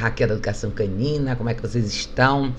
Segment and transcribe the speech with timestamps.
[0.00, 2.54] hacker da educação canina, como é que vocês estão?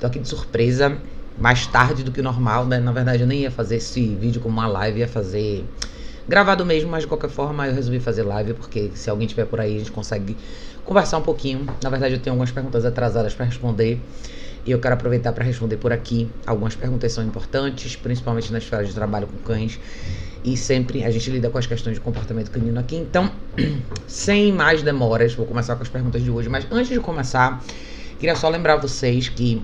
[0.00, 0.96] Tô aqui de surpresa,
[1.38, 2.78] mais tarde do que o normal, né?
[2.78, 5.64] Na verdade eu nem ia fazer esse vídeo como uma live, ia fazer
[6.28, 9.60] gravado mesmo, mas de qualquer forma eu resolvi fazer live porque se alguém tiver por
[9.60, 10.36] aí a gente consegue
[10.84, 11.66] conversar um pouquinho.
[11.82, 14.00] Na verdade eu tenho algumas perguntas atrasadas para responder.
[14.64, 16.30] E eu quero aproveitar para responder por aqui.
[16.46, 19.78] Algumas perguntas são importantes, principalmente na esfera de trabalho com cães.
[20.44, 22.96] E sempre a gente lida com as questões de comportamento canino aqui.
[22.96, 23.30] Então,
[24.06, 26.48] sem mais demoras, vou começar com as perguntas de hoje.
[26.48, 27.62] Mas antes de começar,
[28.18, 29.62] queria só lembrar vocês que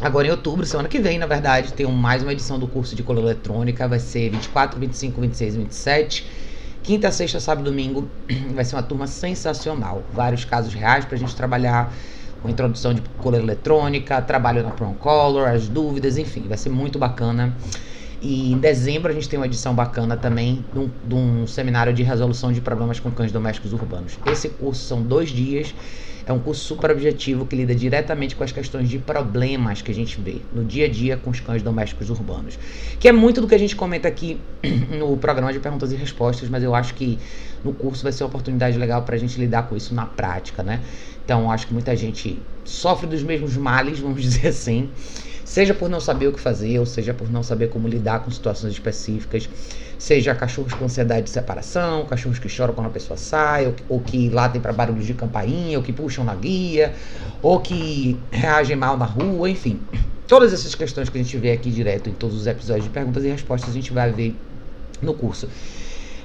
[0.00, 3.02] agora em outubro, semana que vem, na verdade, tem mais uma edição do curso de
[3.02, 3.88] cola eletrônica.
[3.88, 6.26] Vai ser 24, 25, 26 e 27.
[6.82, 8.08] Quinta, sexta, sábado e domingo
[8.54, 10.02] vai ser uma turma sensacional.
[10.12, 11.92] Vários casos reais para a gente trabalhar
[12.42, 16.98] com introdução de coleira eletrônica, trabalho na Prom Color, as dúvidas, enfim, vai ser muito
[16.98, 17.54] bacana.
[18.22, 21.92] E em dezembro a gente tem uma edição bacana também de um, de um, seminário
[21.92, 24.18] de resolução de problemas com cães domésticos urbanos.
[24.26, 25.74] Esse curso são dois dias,
[26.30, 29.94] é um curso super objetivo que lida diretamente com as questões de problemas que a
[29.94, 32.58] gente vê no dia a dia com os cães domésticos urbanos.
[32.98, 34.40] Que é muito do que a gente comenta aqui
[34.96, 37.18] no programa de perguntas e respostas, mas eu acho que
[37.64, 40.62] no curso vai ser uma oportunidade legal para a gente lidar com isso na prática,
[40.62, 40.80] né?
[41.24, 44.88] Então acho que muita gente sofre dos mesmos males, vamos dizer assim
[45.50, 48.30] seja por não saber o que fazer, ou seja por não saber como lidar com
[48.30, 49.50] situações específicas,
[50.00, 54.00] seja cachorros com ansiedade de separação, cachorros que choram quando a pessoa sai, ou, ou
[54.00, 56.94] que latem para barulhos de campainha, ou que puxam na guia,
[57.42, 59.78] ou que reagem mal na rua, enfim.
[60.26, 63.22] Todas essas questões que a gente vê aqui direto em todos os episódios de perguntas
[63.24, 64.34] e respostas a gente vai ver
[65.02, 65.46] no curso.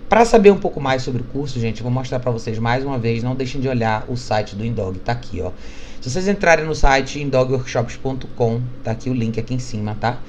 [0.08, 2.98] Para saber um pouco mais sobre o curso, gente, vou mostrar para vocês mais uma
[2.98, 3.24] vez.
[3.24, 5.52] Não deixem de olhar o site do Indog, tá aqui, ó.
[6.00, 10.20] Se vocês entrarem no site indogworkshops.com, tá aqui o link aqui em cima, tá?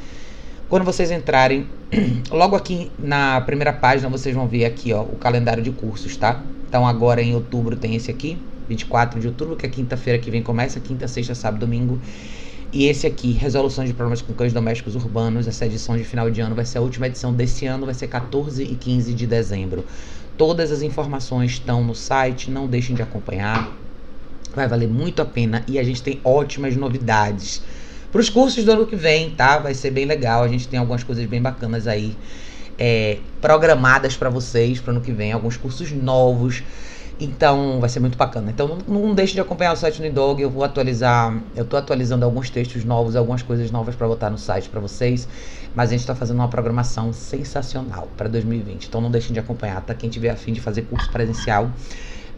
[0.69, 1.69] Quando vocês entrarem,
[2.29, 6.43] logo aqui na primeira página vocês vão ver aqui, ó, o calendário de cursos, tá?
[6.69, 8.37] Então agora em outubro tem esse aqui,
[8.69, 12.01] 24 de outubro, que é quinta-feira que vem começa, quinta, sexta, sábado, domingo.
[12.73, 16.41] E esse aqui, Resolução de Problemas com Cães Domésticos Urbanos, essa edição de final de
[16.41, 19.85] ano vai ser a última edição desse ano, vai ser 14 e 15 de dezembro.
[20.37, 23.73] Todas as informações estão no site, não deixem de acompanhar.
[24.53, 27.63] Vai valer muito a pena e a gente tem ótimas novidades
[28.17, 29.59] para os cursos do ano que vem, tá?
[29.59, 30.43] Vai ser bem legal.
[30.43, 32.17] A gente tem algumas coisas bem bacanas aí
[32.79, 36.63] é, programadas para vocês para ano que vem, alguns cursos novos.
[37.21, 38.51] Então vai ser muito bacana.
[38.51, 40.41] Então não, não deixe de acompanhar o site do Indog.
[40.41, 44.39] Eu vou atualizar, eu estou atualizando alguns textos novos, algumas coisas novas para botar no
[44.39, 45.29] site para vocês.
[45.75, 48.87] Mas a gente está fazendo uma programação sensacional para 2020.
[48.87, 49.95] Então não deixem de acompanhar, tá?
[49.95, 51.71] Quem tiver afim de fazer curso presencial,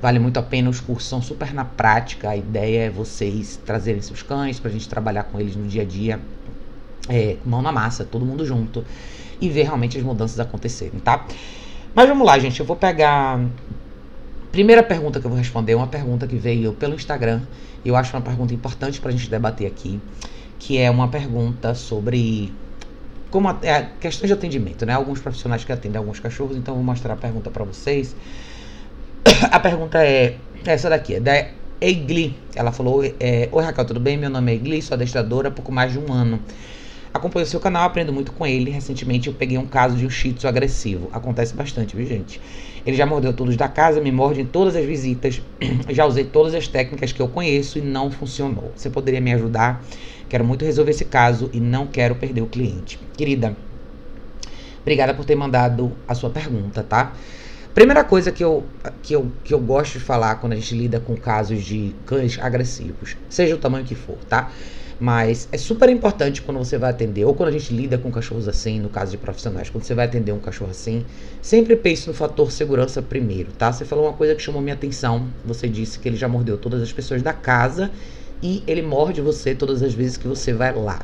[0.00, 2.30] Vale muito a pena, os cursos são super na prática.
[2.30, 5.82] A ideia é vocês trazerem seus cães para a gente trabalhar com eles no dia
[5.82, 6.20] a dia,
[7.08, 8.84] é, mão na massa, todo mundo junto
[9.40, 11.24] e ver realmente as mudanças acontecerem, tá?
[11.94, 12.60] Mas vamos lá, gente.
[12.60, 13.40] Eu vou pegar.
[14.52, 17.42] Primeira pergunta que eu vou responder é uma pergunta que veio pelo Instagram.
[17.84, 20.00] Eu acho uma pergunta importante para a gente debater aqui,
[20.58, 22.52] que é uma pergunta sobre
[23.30, 24.94] como a, é, questões de atendimento, né?
[24.94, 28.14] Alguns profissionais que atendem alguns cachorros, então eu vou mostrar a pergunta para vocês.
[29.50, 31.46] A pergunta é essa daqui, é da
[31.80, 32.34] Egli.
[32.54, 34.16] Ela falou: é, Oi Raquel, tudo bem?
[34.16, 36.40] Meu nome é Egli, sou adestradora há pouco mais de um ano.
[37.12, 38.70] Acompanho o seu canal, aprendo muito com ele.
[38.70, 41.08] Recentemente eu peguei um caso de um shih tzu agressivo.
[41.12, 42.40] Acontece bastante, viu, gente?
[42.86, 45.42] Ele já mordeu todos da casa, me morde em todas as visitas.
[45.88, 48.72] já usei todas as técnicas que eu conheço e não funcionou.
[48.76, 49.82] Você poderia me ajudar?
[50.28, 53.00] Quero muito resolver esse caso e não quero perder o cliente.
[53.16, 53.56] Querida,
[54.82, 57.14] obrigada por ter mandado a sua pergunta, tá?
[57.74, 58.64] Primeira coisa que eu,
[59.02, 62.38] que, eu, que eu gosto de falar quando a gente lida com casos de cães
[62.40, 64.50] agressivos, seja o tamanho que for, tá?
[65.00, 68.48] Mas é super importante quando você vai atender, ou quando a gente lida com cachorros
[68.48, 71.04] assim, no caso de profissionais, quando você vai atender um cachorro assim,
[71.40, 73.70] sempre pense no fator segurança primeiro, tá?
[73.70, 75.28] Você falou uma coisa que chamou minha atenção.
[75.44, 77.92] Você disse que ele já mordeu todas as pessoas da casa
[78.42, 81.00] e ele morde você todas as vezes que você vai lá.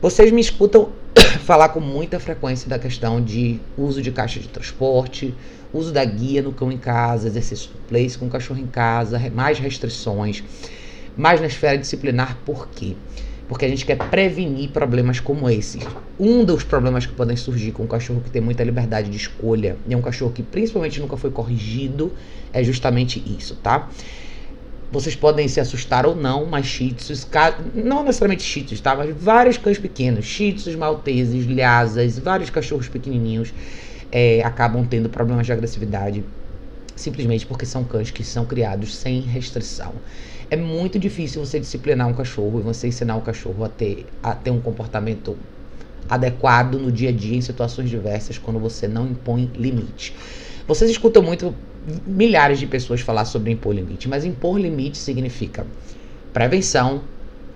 [0.00, 0.92] Vocês me escutam
[1.38, 5.34] falar com muita frequência da questão de uso de caixa de transporte,
[5.72, 9.18] uso da guia no cão em casa, exercício do place com o cachorro em casa,
[9.34, 10.42] mais restrições,
[11.16, 12.94] mais na esfera disciplinar, por quê?
[13.48, 15.78] Porque a gente quer prevenir problemas como esse.
[16.18, 19.76] Um dos problemas que podem surgir com um cachorro que tem muita liberdade de escolha
[19.86, 22.12] e é um cachorro que principalmente nunca foi corrigido
[22.52, 23.88] é justamente isso, tá?
[24.90, 27.26] Vocês podem se assustar ou não, mas shih tzus,
[27.74, 28.94] não necessariamente shih tzus, tá?
[28.94, 33.52] Mas vários cães pequenos, shih tzus, malteses, lhasas, vários cachorros pequenininhos
[34.12, 36.24] é, acabam tendo problemas de agressividade
[36.96, 39.92] simplesmente porque são cães que são criados sem restrição.
[40.50, 44.34] É muito difícil você disciplinar um cachorro e você ensinar o cachorro a ter, a
[44.34, 45.36] ter um comportamento
[46.08, 50.14] adequado no dia a dia em situações diversas quando você não impõe limite.
[50.66, 51.54] Vocês escutam muito
[52.06, 55.64] milhares de pessoas falar sobre impor limite, mas impor limite significa
[56.32, 57.02] prevenção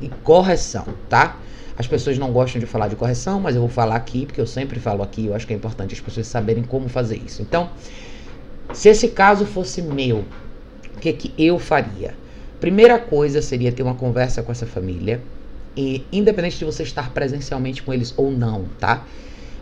[0.01, 1.37] e correção, tá?
[1.77, 4.47] As pessoas não gostam de falar de correção, mas eu vou falar aqui, porque eu
[4.47, 7.43] sempre falo aqui, eu acho que é importante as pessoas saberem como fazer isso.
[7.43, 7.71] Então,
[8.73, 10.25] se esse caso fosse meu,
[10.97, 12.15] o que, que eu faria?
[12.61, 15.21] Primeira coisa seria ter uma conversa com essa família,
[15.77, 19.05] e independente de você estar presencialmente com eles ou não, tá?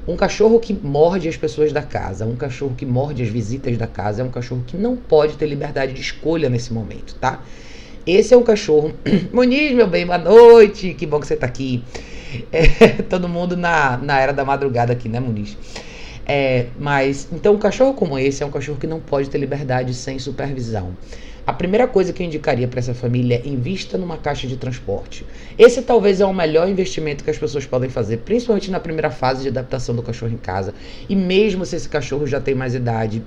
[0.09, 3.87] Um cachorro que morde as pessoas da casa, um cachorro que morde as visitas da
[3.87, 7.43] casa, é um cachorro que não pode ter liberdade de escolha nesse momento, tá?
[8.07, 8.95] Esse é um cachorro.
[9.31, 10.95] Muniz, meu bem, boa noite.
[10.95, 11.85] Que bom que você tá aqui.
[12.51, 15.59] É, todo mundo na, na era da madrugada aqui, né, Muniz?
[16.25, 19.93] É, mas, então, um cachorro como esse é um cachorro que não pode ter liberdade
[19.93, 20.97] sem supervisão.
[21.49, 25.25] A primeira coisa que eu indicaria para essa família é invista numa caixa de transporte.
[25.59, 29.45] Esse talvez é o melhor investimento que as pessoas podem fazer, principalmente na primeira fase
[29.45, 30.75] de adaptação do cachorro em casa.
[31.09, 33.23] E mesmo se esse cachorro já tem mais idade,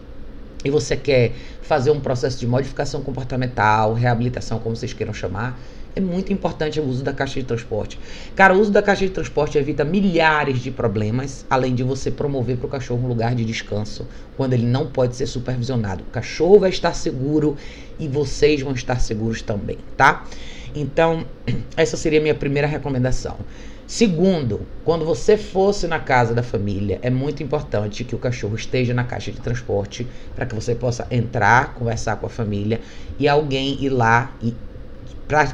[0.64, 1.32] e você quer
[1.64, 5.60] fazer um processo de modificação comportamental, reabilitação, como vocês queiram chamar,
[5.96, 8.00] é muito importante o uso da caixa de transporte.
[8.36, 12.58] Cara, o uso da caixa de transporte evita milhares de problemas, além de você promover
[12.58, 14.08] para o cachorro um lugar de descanso
[14.38, 16.04] quando ele não pode ser supervisionado.
[16.04, 17.58] O cachorro vai estar seguro
[18.00, 20.26] e vocês vão estar seguros também, tá?
[20.74, 21.26] Então,
[21.76, 23.38] essa seria a minha primeira recomendação.
[23.86, 28.94] Segundo, quando você fosse na casa da família, é muito importante que o cachorro esteja
[28.94, 32.80] na caixa de transporte para que você possa entrar, conversar com a família
[33.20, 34.54] e alguém ir lá e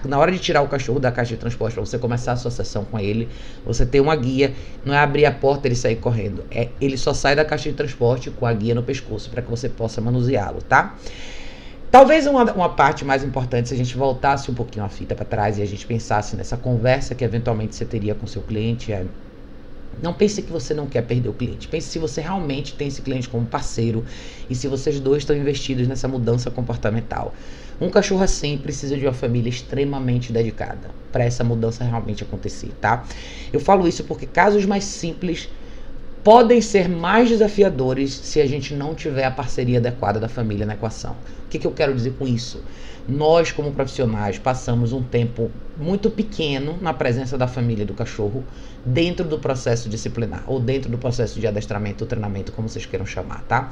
[0.06, 2.83] na hora de tirar o cachorro da caixa de transporte para você começar a sessão
[2.83, 3.29] com ele,
[3.65, 4.53] você tem uma guia,
[4.83, 7.69] não é abrir a porta e ele sair correndo, é ele só sai da caixa
[7.69, 10.95] de transporte com a guia no pescoço para que você possa manuseá-lo, tá?
[11.89, 15.25] Talvez uma, uma parte mais importante, se a gente voltasse um pouquinho a fita para
[15.25, 19.06] trás e a gente pensasse nessa conversa que eventualmente você teria com seu cliente, é
[20.01, 21.67] não pense que você não quer perder o cliente.
[21.67, 24.05] Pense se você realmente tem esse cliente como parceiro
[24.49, 27.33] e se vocês dois estão investidos nessa mudança comportamental.
[27.79, 33.05] Um cachorro assim precisa de uma família extremamente dedicada para essa mudança realmente acontecer, tá?
[33.53, 35.49] Eu falo isso porque casos mais simples
[36.23, 40.73] podem ser mais desafiadores se a gente não tiver a parceria adequada da família na
[40.73, 41.15] equação.
[41.45, 42.61] O que, que eu quero dizer com isso?
[43.07, 48.44] Nós, como profissionais, passamos um tempo muito pequeno na presença da família do cachorro
[48.86, 53.06] dentro do processo disciplinar ou dentro do processo de adestramento ou treinamento, como vocês queiram
[53.06, 53.71] chamar, tá?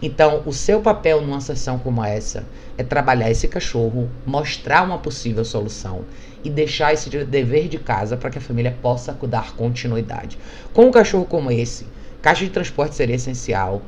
[0.00, 2.44] Então, o seu papel numa sessão como essa
[2.78, 6.04] é trabalhar esse cachorro, mostrar uma possível solução
[6.44, 10.38] e deixar esse dever de casa para que a família possa dar continuidade.
[10.72, 11.88] Com um cachorro como esse,
[12.22, 13.82] caixa de transporte seria essencial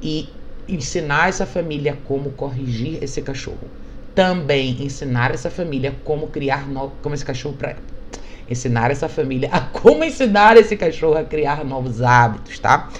[0.00, 0.28] e
[0.68, 3.68] ensinar essa família como corrigir esse cachorro.
[4.14, 6.90] Também ensinar essa família como criar no...
[7.02, 7.76] como esse cachorro para
[8.48, 12.90] ensinar essa família a como ensinar esse cachorro a criar novos hábitos, tá?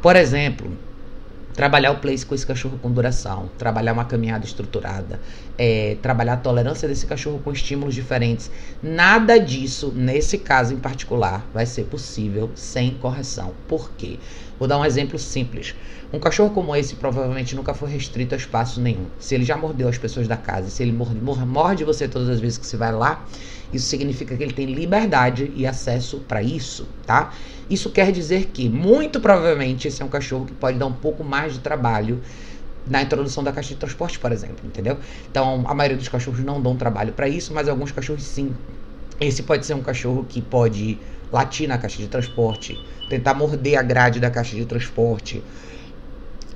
[0.00, 0.70] Por exemplo,
[1.54, 5.20] trabalhar o place com esse cachorro com duração, trabalhar uma caminhada estruturada,
[5.58, 8.50] é, trabalhar a tolerância desse cachorro com estímulos diferentes.
[8.82, 13.52] Nada disso, nesse caso em particular, vai ser possível sem correção.
[13.68, 14.18] Por quê?
[14.58, 15.74] Vou dar um exemplo simples.
[16.12, 19.06] Um cachorro como esse provavelmente nunca foi restrito a espaço nenhum.
[19.18, 22.38] Se ele já mordeu as pessoas da casa, se ele morde, morde você todas as
[22.38, 23.24] vezes que você vai lá,
[23.72, 27.32] isso significa que ele tem liberdade e acesso para isso, tá?
[27.70, 31.24] Isso quer dizer que, muito provavelmente, esse é um cachorro que pode dar um pouco
[31.24, 32.20] mais de trabalho
[32.86, 34.98] na introdução da caixa de transporte, por exemplo, entendeu?
[35.30, 38.54] Então, a maioria dos cachorros não dão trabalho para isso, mas alguns cachorros sim.
[39.18, 40.98] Esse pode ser um cachorro que pode
[41.32, 42.78] latir na caixa de transporte,
[43.08, 45.42] tentar morder a grade da caixa de transporte,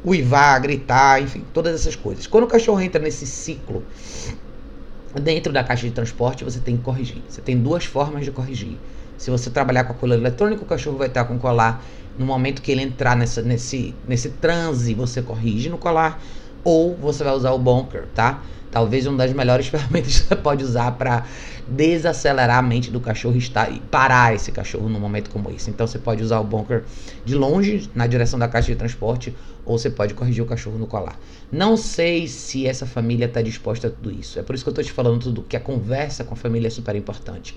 [0.07, 2.27] uivar, gritar, enfim, todas essas coisas.
[2.27, 3.83] Quando o cachorro entra nesse ciclo
[5.21, 7.21] dentro da caixa de transporte, você tem que corrigir.
[7.29, 8.79] Você tem duas formas de corrigir.
[9.19, 11.83] Se você trabalhar com a cola eletrônica, o cachorro vai estar com colar.
[12.17, 16.23] No momento que ele entrar nessa, nesse, nesse transe, você corrige no colar.
[16.63, 18.43] Ou você vai usar o bunker, tá?
[18.71, 21.25] Talvez uma das melhores ferramentas que você pode usar para
[21.69, 25.71] desacelerar a mente do cachorro e parar esse cachorro num momento como esse.
[25.71, 26.85] Então você pode usar o bunker
[27.25, 30.87] de longe, na direção da caixa de transporte, ou você pode corrigir o cachorro no
[30.87, 31.19] colar.
[31.51, 34.39] Não sei se essa família está disposta a tudo isso.
[34.39, 36.69] É por isso que eu estou te falando tudo, que a conversa com a família
[36.69, 37.55] é super importante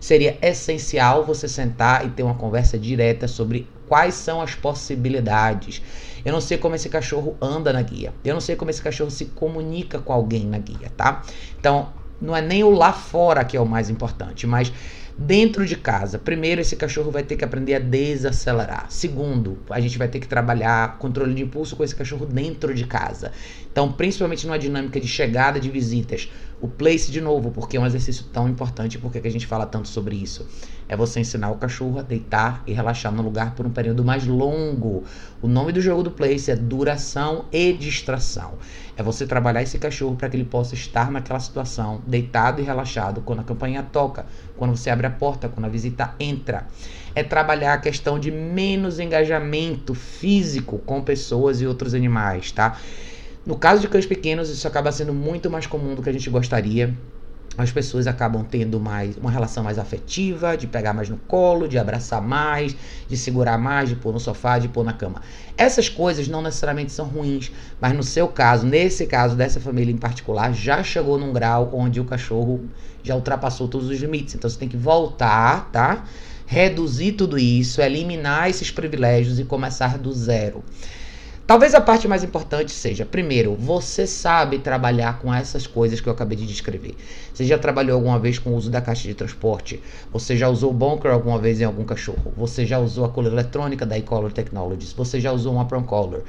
[0.00, 5.82] seria essencial você sentar e ter uma conversa direta sobre quais são as possibilidades.
[6.24, 8.12] Eu não sei como esse cachorro anda na guia.
[8.24, 11.22] Eu não sei como esse cachorro se comunica com alguém na guia, tá?
[11.58, 14.72] Então, não é nem o lá fora que é o mais importante, mas
[15.18, 16.18] dentro de casa.
[16.18, 18.86] Primeiro, esse cachorro vai ter que aprender a desacelerar.
[18.88, 22.84] Segundo, a gente vai ter que trabalhar controle de impulso com esse cachorro dentro de
[22.86, 23.32] casa.
[23.70, 27.86] Então, principalmente numa dinâmica de chegada de visitas, o place de novo, porque é um
[27.86, 30.46] exercício tão importante, porque que a gente fala tanto sobre isso?
[30.88, 34.26] É você ensinar o cachorro a deitar e relaxar no lugar por um período mais
[34.26, 35.04] longo.
[35.40, 38.54] O nome do jogo do place é duração e distração.
[38.96, 43.20] É você trabalhar esse cachorro para que ele possa estar naquela situação, deitado e relaxado,
[43.20, 46.66] quando a campainha toca, quando você abre a porta, quando a visita entra.
[47.14, 52.78] É trabalhar a questão de menos engajamento físico com pessoas e outros animais, tá?
[53.48, 56.28] No caso de cães pequenos, isso acaba sendo muito mais comum do que a gente
[56.28, 56.94] gostaria.
[57.56, 61.78] As pessoas acabam tendo mais uma relação mais afetiva, de pegar mais no colo, de
[61.78, 62.76] abraçar mais,
[63.08, 65.22] de segurar mais, de pôr no sofá, de pôr na cama.
[65.56, 67.50] Essas coisas não necessariamente são ruins,
[67.80, 72.02] mas no seu caso, nesse caso dessa família em particular, já chegou num grau onde
[72.02, 72.68] o cachorro
[73.02, 74.34] já ultrapassou todos os limites.
[74.34, 76.04] Então você tem que voltar, tá?
[76.44, 80.62] Reduzir tudo isso, eliminar esses privilégios e começar do zero.
[81.48, 86.12] Talvez a parte mais importante seja, primeiro, você sabe trabalhar com essas coisas que eu
[86.12, 86.94] acabei de descrever.
[87.32, 89.82] Você já trabalhou alguma vez com o uso da caixa de transporte?
[90.12, 92.34] Você já usou o bunker alguma vez em algum cachorro?
[92.36, 94.92] Você já usou a cola eletrônica da e-collar Technologies?
[94.92, 96.20] Você já usou uma Collar?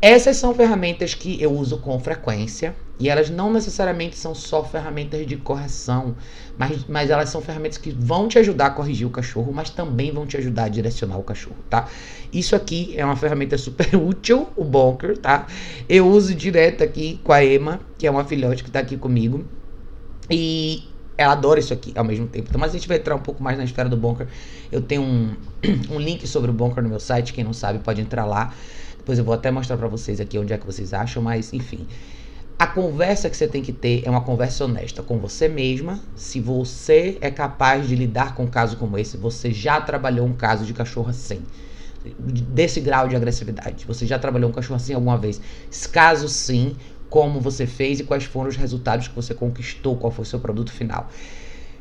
[0.00, 5.26] Essas são ferramentas que eu uso com frequência e elas não necessariamente são só ferramentas
[5.26, 6.14] de correção,
[6.56, 10.12] mas, mas elas são ferramentas que vão te ajudar a corrigir o cachorro, mas também
[10.12, 11.88] vão te ajudar a direcionar o cachorro, tá?
[12.32, 15.46] Isso aqui é uma ferramenta super útil, o Bonker, tá?
[15.88, 19.44] Eu uso direto aqui com a Emma, que é uma filhote que tá aqui comigo,
[20.30, 20.84] e
[21.18, 22.46] ela adora isso aqui ao mesmo tempo.
[22.48, 24.26] Então, mas a gente vai entrar um pouco mais na esfera do Bonker.
[24.70, 25.34] Eu tenho um,
[25.90, 28.54] um link sobre o Bonker no meu site, quem não sabe pode entrar lá.
[28.96, 31.86] Depois eu vou até mostrar para vocês aqui onde é que vocês acham, mas enfim.
[32.56, 36.00] A conversa que você tem que ter é uma conversa honesta com você mesma.
[36.14, 40.32] Se você é capaz de lidar com um caso como esse, você já trabalhou um
[40.32, 41.42] caso de cachorro assim,
[42.18, 43.84] desse grau de agressividade.
[43.86, 45.40] Você já trabalhou um cachorro assim alguma vez?
[45.90, 46.76] Caso sim,
[47.10, 50.38] como você fez e quais foram os resultados que você conquistou, qual foi o seu
[50.38, 51.08] produto final.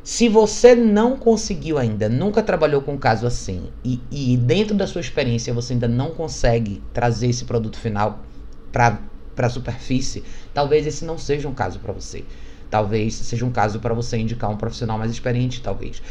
[0.03, 4.85] Se você não conseguiu ainda, nunca trabalhou com um caso assim, e, e dentro da
[4.85, 8.23] sua experiência você ainda não consegue trazer esse produto final
[8.71, 8.99] para
[9.37, 10.23] a superfície,
[10.53, 12.23] talvez esse não seja um caso para você.
[12.69, 16.01] Talvez seja um caso para você indicar um profissional mais experiente, talvez.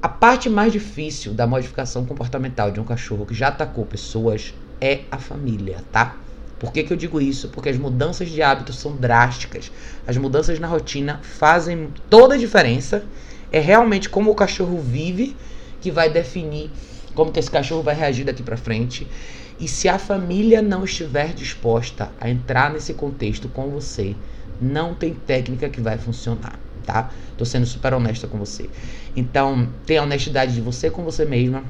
[0.00, 5.02] A parte mais difícil da modificação comportamental de um cachorro que já atacou pessoas é
[5.10, 6.16] a família, tá?
[6.58, 7.48] Por que, que eu digo isso?
[7.48, 9.70] Porque as mudanças de hábitos são drásticas.
[10.06, 13.04] As mudanças na rotina fazem toda a diferença
[13.50, 15.36] é realmente como o cachorro vive
[15.80, 16.70] que vai definir
[17.14, 19.06] como que esse cachorro vai reagir daqui para frente.
[19.62, 24.12] E se a família não estiver disposta a entrar nesse contexto com você,
[24.60, 27.12] não tem técnica que vai funcionar, tá?
[27.38, 28.68] Tô sendo super honesta com você.
[29.16, 31.62] Então, tem a honestidade de você com você mesma,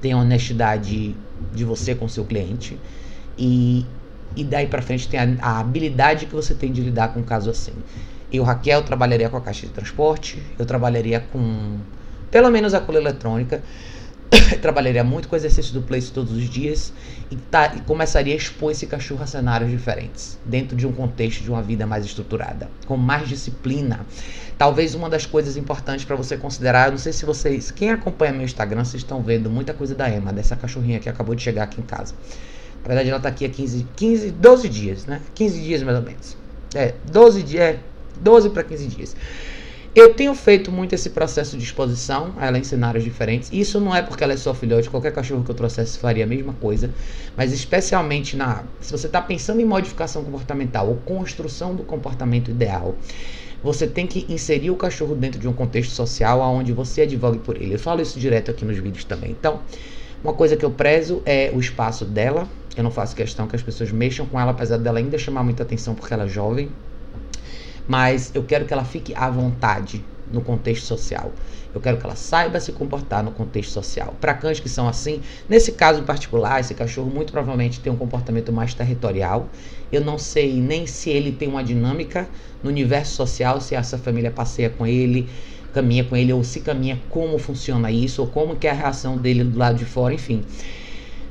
[0.00, 1.16] tem a honestidade
[1.52, 2.78] de você com seu cliente
[3.36, 3.84] e,
[4.36, 7.24] e daí para frente tem a, a habilidade que você tem de lidar com um
[7.24, 7.72] caso assim.
[8.32, 11.78] Eu, Raquel, trabalharia com a caixa de transporte, eu trabalharia com
[12.30, 13.60] pelo menos a cola eletrônica,
[14.60, 16.92] trabalharia muito com exercício do place todos os dias
[17.30, 21.42] e, tá, e começaria a expor esse cachorro a cenários diferentes, dentro de um contexto
[21.42, 24.06] de uma vida mais estruturada, com mais disciplina.
[24.56, 28.32] Talvez uma das coisas importantes para você considerar, eu não sei se vocês, quem acompanha
[28.32, 31.64] meu Instagram, vocês estão vendo muita coisa da Emma, dessa cachorrinha que acabou de chegar
[31.64, 32.14] aqui em casa.
[32.82, 35.20] Na verdade, ela está aqui há 15, 15, 12 dias, né?
[35.34, 36.36] 15 dias mais ou menos.
[36.74, 37.78] É, 12 dias, é,
[38.20, 39.16] 12 para 15 dias.
[39.98, 43.50] Eu tenho feito muito esse processo de exposição a ela em cenários diferentes.
[43.52, 46.26] Isso não é porque ela é sua filhote, qualquer cachorro que eu trouxesse faria a
[46.26, 46.94] mesma coisa.
[47.36, 48.62] Mas especialmente na.
[48.80, 52.94] Se você está pensando em modificação comportamental ou construção do comportamento ideal,
[53.60, 57.56] você tem que inserir o cachorro dentro de um contexto social onde você advogue por
[57.56, 57.74] ele.
[57.74, 59.32] Eu falo isso direto aqui nos vídeos também.
[59.32, 59.62] Então,
[60.22, 62.46] uma coisa que eu prezo é o espaço dela.
[62.76, 65.64] Eu não faço questão que as pessoas mexam com ela, apesar dela ainda chamar muita
[65.64, 66.70] atenção porque ela é jovem
[67.88, 71.32] mas eu quero que ela fique à vontade no contexto social.
[71.74, 74.14] Eu quero que ela saiba se comportar no contexto social.
[74.20, 77.96] Para cães que são assim, nesse caso em particular, esse cachorro muito provavelmente tem um
[77.96, 79.48] comportamento mais territorial.
[79.90, 82.28] Eu não sei nem se ele tem uma dinâmica
[82.62, 85.28] no universo social, se essa família passeia com ele,
[85.72, 89.16] caminha com ele, ou se caminha, como funciona isso, ou como que é a reação
[89.16, 90.42] dele do lado de fora, enfim.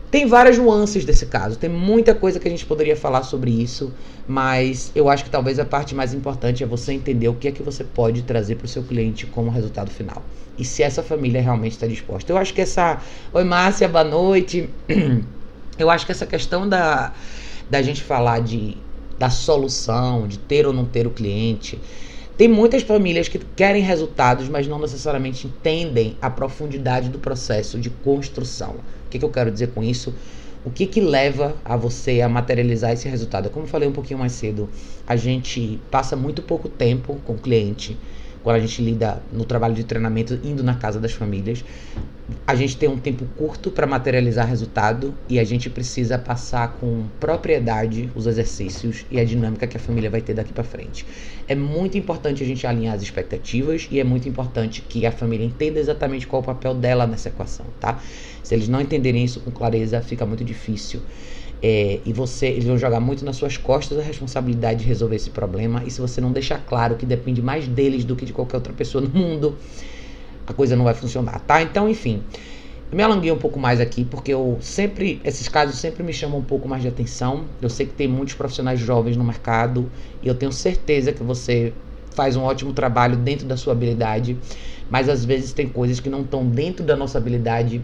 [0.09, 3.93] Tem várias nuances desse caso, tem muita coisa que a gente poderia falar sobre isso,
[4.25, 7.51] mas eu acho que talvez a parte mais importante é você entender o que é
[7.51, 10.23] que você pode trazer para o seu cliente como resultado final.
[10.57, 12.31] E se essa família realmente está disposta.
[12.31, 13.01] Eu acho que essa.
[13.33, 14.69] Oi, Márcia, boa noite.
[15.77, 17.13] Eu acho que essa questão da,
[17.69, 18.75] da gente falar de,
[19.19, 21.79] da solução, de ter ou não ter o cliente,
[22.37, 27.89] Tem muitas famílias que querem resultados, mas não necessariamente entendem a profundidade do processo de
[27.89, 28.75] construção.
[29.07, 30.13] O que, que eu quero dizer com isso?
[30.65, 33.49] O que, que leva a você a materializar esse resultado?
[33.49, 34.69] Como eu falei um pouquinho mais cedo,
[35.07, 37.97] a gente passa muito pouco tempo com o cliente
[38.43, 41.63] quando a gente lida no trabalho de treinamento indo na casa das famílias,
[42.45, 47.05] a gente tem um tempo curto para materializar resultado e a gente precisa passar com
[47.19, 51.05] propriedade os exercícios e a dinâmica que a família vai ter daqui para frente.
[51.47, 55.45] É muito importante a gente alinhar as expectativas e é muito importante que a família
[55.45, 58.01] entenda exatamente qual é o papel dela nessa equação, tá?
[58.43, 61.01] Se eles não entenderem isso com clareza, fica muito difícil.
[61.61, 65.29] É, e você, eles vão jogar muito nas suas costas a responsabilidade de resolver esse
[65.31, 65.83] problema.
[65.85, 68.73] E se você não deixar claro que depende mais deles do que de qualquer outra
[68.73, 69.57] pessoa no mundo,
[70.45, 71.61] a coisa não vai funcionar, tá?
[71.61, 72.21] Então, enfim,
[72.91, 76.39] eu me alonguei um pouco mais aqui porque eu sempre, esses casos sempre me chamam
[76.39, 77.45] um pouco mais de atenção.
[77.61, 79.89] Eu sei que tem muitos profissionais jovens no mercado
[80.21, 81.73] e eu tenho certeza que você
[82.11, 84.37] faz um ótimo trabalho dentro da sua habilidade,
[84.89, 87.81] mas às vezes tem coisas que não estão dentro da nossa habilidade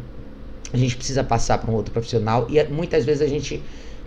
[0.73, 3.61] a gente precisa passar para um outro profissional e muitas vezes a gente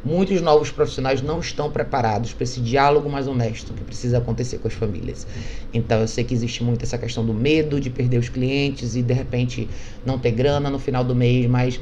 [0.04, 4.68] muitos novos profissionais não estão preparados para esse diálogo mais honesto que precisa acontecer com
[4.68, 5.26] as famílias.
[5.73, 9.02] Então eu sei que existe muito essa questão do medo de perder os clientes e
[9.02, 9.68] de repente
[10.04, 11.80] não ter grana no final do mês, mas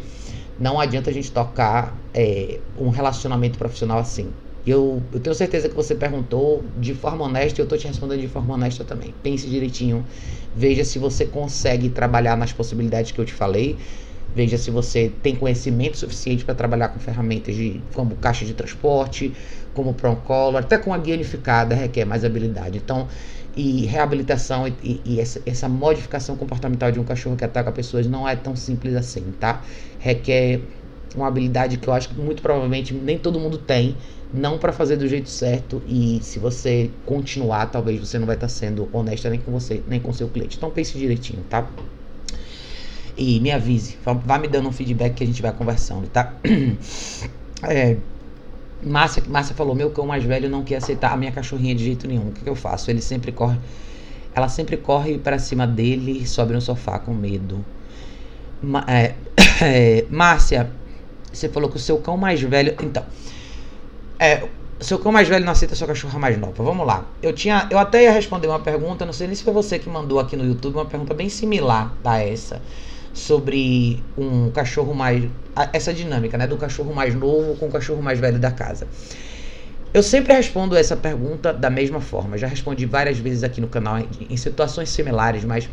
[0.58, 4.28] não adianta a gente tocar é, um relacionamento profissional assim.
[4.66, 8.20] Eu, eu tenho certeza que você perguntou de forma honesta e eu estou te respondendo
[8.20, 9.12] de forma honesta também.
[9.22, 10.02] Pense direitinho,
[10.56, 13.76] veja se você consegue trabalhar nas possibilidades que eu te falei
[14.34, 19.32] Veja se você tem conhecimento suficiente para trabalhar com ferramentas de, como caixa de transporte,
[19.74, 22.78] como Procolor, até com a guia unificada requer mais habilidade.
[22.78, 23.08] Então,
[23.56, 28.28] e reabilitação e, e essa, essa, modificação comportamental de um cachorro que ataca pessoas não
[28.28, 29.62] é tão simples assim, tá?
[29.98, 30.60] Requer
[31.14, 33.96] uma habilidade que eu acho que muito provavelmente nem todo mundo tem,
[34.32, 38.48] não para fazer do jeito certo e se você continuar, talvez você não vai estar
[38.48, 40.56] tá sendo honesta nem com você, nem com seu cliente.
[40.56, 41.70] Então pense direitinho, tá?
[43.16, 46.34] E me avise, vá me dando um feedback que a gente vai conversando, tá?
[47.66, 47.96] É,
[48.82, 52.06] Márcia, Márcia falou: meu cão mais velho não quer aceitar a minha cachorrinha de jeito
[52.06, 52.28] nenhum.
[52.28, 52.90] O que, que eu faço?
[52.90, 53.58] Ele sempre corre.
[54.34, 57.64] Ela sempre corre para cima dele e sobe no sofá com medo.
[58.60, 59.14] Ma, é,
[59.62, 60.70] é, Márcia,
[61.32, 62.74] você falou que o seu cão mais velho.
[62.82, 63.04] Então.
[64.18, 64.46] É,
[64.80, 66.62] seu cão mais velho não aceita sua cachorra mais nova.
[66.62, 67.06] Vamos lá.
[67.22, 69.88] Eu tinha, eu até ia responder uma pergunta, não sei nem se foi você que
[69.88, 72.60] mandou aqui no YouTube, uma pergunta bem similar a essa
[73.14, 75.24] sobre um cachorro mais.
[75.72, 76.46] essa dinâmica, né?
[76.46, 78.86] Do cachorro mais novo com o cachorro mais velho da casa.
[79.94, 82.36] Eu sempre respondo essa pergunta da mesma forma.
[82.36, 85.70] Já respondi várias vezes aqui no canal em situações similares, mas,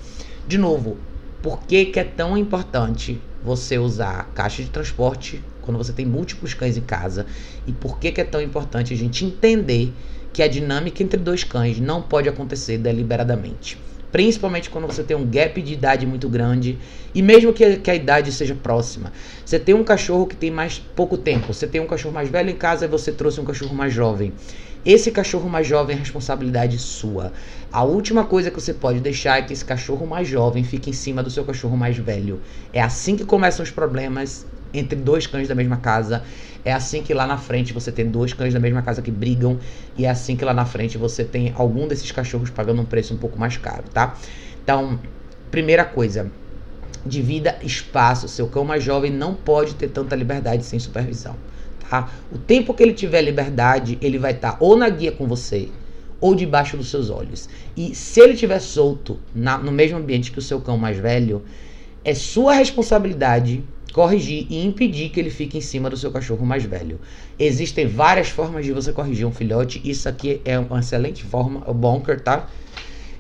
[0.47, 0.95] de novo,
[1.41, 6.54] por que, que é tão importante você usar caixa de transporte quando você tem múltiplos
[6.54, 7.25] cães em casa?
[7.65, 9.91] E por que, que é tão importante a gente entender
[10.32, 13.80] que a dinâmica entre dois cães não pode acontecer deliberadamente?
[14.12, 16.78] Principalmente quando você tem um gap de idade muito grande
[17.13, 19.12] e mesmo que, que, a idade seja próxima.
[19.45, 22.50] Você tem um cachorro que tem mais pouco tempo, você tem um cachorro mais velho
[22.50, 24.34] em casa e você trouxe um cachorro mais jovem.
[24.84, 27.32] Esse cachorro mais jovem é responsabilidade sua.
[27.71, 30.93] A última coisa que você pode deixar é que esse cachorro mais jovem fique em
[30.93, 32.41] cima do seu cachorro mais velho.
[32.74, 36.23] É assim que começam os problemas entre dois cães da mesma casa.
[36.63, 39.60] É assim que lá na frente você tem dois cães da mesma casa que brigam.
[39.97, 43.13] E é assim que lá na frente você tem algum desses cachorros pagando um preço
[43.13, 44.15] um pouco mais caro, tá?
[44.63, 44.99] Então,
[45.49, 46.31] primeira coisa,
[47.05, 48.27] divida espaço.
[48.27, 51.36] Seu cão mais jovem não pode ter tanta liberdade sem supervisão.
[51.89, 52.10] Tá?
[52.31, 55.69] O tempo que ele tiver liberdade, ele vai estar tá ou na guia com você
[56.21, 57.49] ou debaixo dos seus olhos.
[57.75, 61.43] E se ele estiver solto na, no mesmo ambiente que o seu cão mais velho,
[62.05, 66.63] é sua responsabilidade corrigir e impedir que ele fique em cima do seu cachorro mais
[66.63, 66.99] velho.
[67.38, 69.82] Existem várias formas de você corrigir um filhote.
[69.84, 72.47] Isso aqui é uma excelente forma, o Bonker, tá?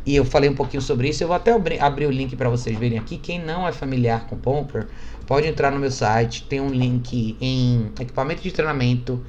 [0.05, 1.23] E eu falei um pouquinho sobre isso.
[1.23, 3.17] Eu vou até abrir o link para vocês verem aqui.
[3.17, 4.87] Quem não é familiar com Bonker,
[5.27, 6.43] pode entrar no meu site.
[6.43, 9.21] Tem um link em equipamento de treinamento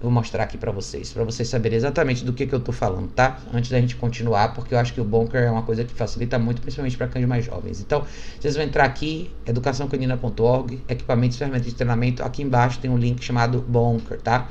[0.00, 3.08] vou mostrar aqui para vocês, para vocês saberem exatamente do que, que eu tô falando,
[3.08, 3.40] tá?
[3.52, 6.38] Antes da gente continuar, porque eu acho que o Bonker é uma coisa que facilita
[6.38, 7.80] muito, principalmente para cães mais jovens.
[7.80, 8.04] Então,
[8.38, 12.22] vocês vão entrar aqui, educaçãocanina.org, equipamentos ferramentas de treinamento.
[12.22, 14.48] Aqui embaixo tem um link chamado Bonker, tá?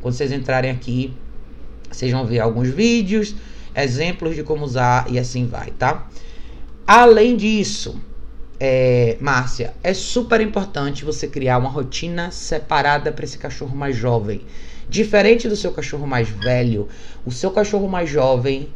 [0.00, 1.12] Quando vocês entrarem aqui,
[1.90, 3.34] vocês vão ver alguns vídeos,
[3.74, 6.06] exemplos de como usar e assim vai, tá?
[6.86, 8.00] Além disso,
[8.60, 14.42] é, Márcia, é super importante você criar uma rotina separada para esse cachorro mais jovem.
[14.94, 16.86] Diferente do seu cachorro mais velho,
[17.26, 18.68] o seu cachorro mais jovem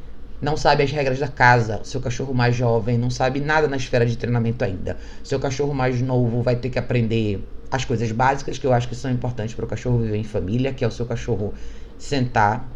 [0.43, 1.81] não sabe as regras da casa.
[1.81, 4.97] O seu cachorro mais jovem não sabe nada na esfera de treinamento ainda.
[5.23, 8.89] O seu cachorro mais novo vai ter que aprender as coisas básicas que eu acho
[8.89, 11.55] que são importantes para o cachorro viver em família, que é o seu cachorro
[11.97, 12.69] sentar,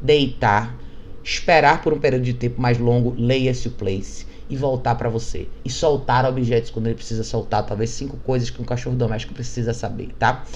[0.00, 0.74] deitar,
[1.22, 5.48] esperar por um período de tempo mais longo, leia-se o place e voltar para você.
[5.62, 9.74] E soltar objetos quando ele precisa soltar, talvez cinco coisas que um cachorro doméstico precisa
[9.74, 10.46] saber, tá?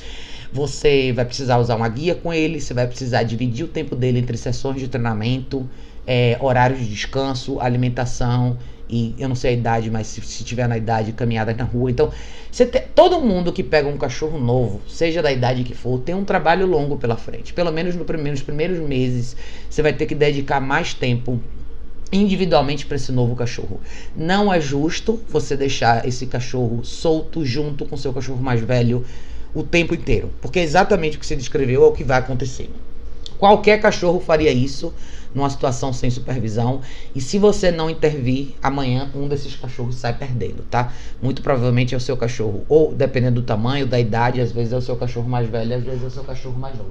[0.52, 4.18] Você vai precisar usar uma guia com ele, você vai precisar dividir o tempo dele
[4.18, 5.68] entre sessões de treinamento,
[6.06, 8.58] é, horários de descanso, alimentação
[8.90, 11.90] e eu não sei a idade, mas se, se tiver na idade, caminhada na rua.
[11.90, 12.10] Então,
[12.50, 16.24] te, todo mundo que pega um cachorro novo, seja da idade que for, tem um
[16.24, 17.52] trabalho longo pela frente.
[17.52, 19.36] Pelo menos no primeiro, nos primeiros meses,
[19.68, 21.40] você vai ter que dedicar mais tempo
[22.12, 23.80] individualmente para esse novo cachorro.
[24.16, 29.04] Não é justo você deixar esse cachorro solto junto com seu cachorro mais velho
[29.54, 32.70] o tempo inteiro, porque é exatamente o que você descreveu é o que vai acontecer.
[33.38, 34.92] Qualquer cachorro faria isso
[35.34, 36.80] numa situação sem supervisão.
[37.14, 40.92] E se você não intervir, amanhã um desses cachorros sai perdendo, tá?
[41.22, 44.76] Muito provavelmente é o seu cachorro, ou dependendo do tamanho, da idade, às vezes é
[44.76, 46.90] o seu cachorro mais velho, às vezes é o seu cachorro mais novo.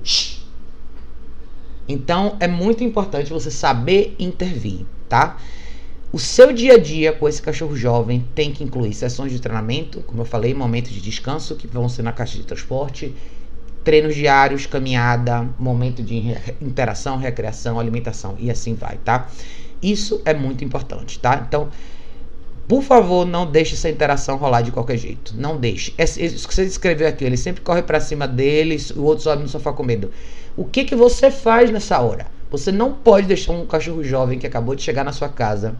[1.87, 5.37] Então é muito importante você saber intervir, tá?
[6.11, 10.01] O seu dia a dia com esse cachorro jovem tem que incluir sessões de treinamento,
[10.07, 13.13] como eu falei, momentos de descanso que vão ser na caixa de transporte,
[13.83, 19.29] treinos diários, caminhada, momento de interação, recreação, alimentação e assim vai, tá?
[19.83, 21.45] Isso é muito importante, tá?
[21.47, 21.69] Então,
[22.67, 25.35] por favor, não deixe essa interação rolar de qualquer jeito.
[25.37, 25.93] Não deixe.
[25.99, 29.47] Isso que você descreveu aqui, ele sempre corre para cima dele, o outro sobe no
[29.47, 30.11] sofá com medo.
[30.57, 32.38] O que que você faz nessa hora?
[32.51, 35.75] Você não pode deixar um cachorro jovem que acabou de chegar na sua casa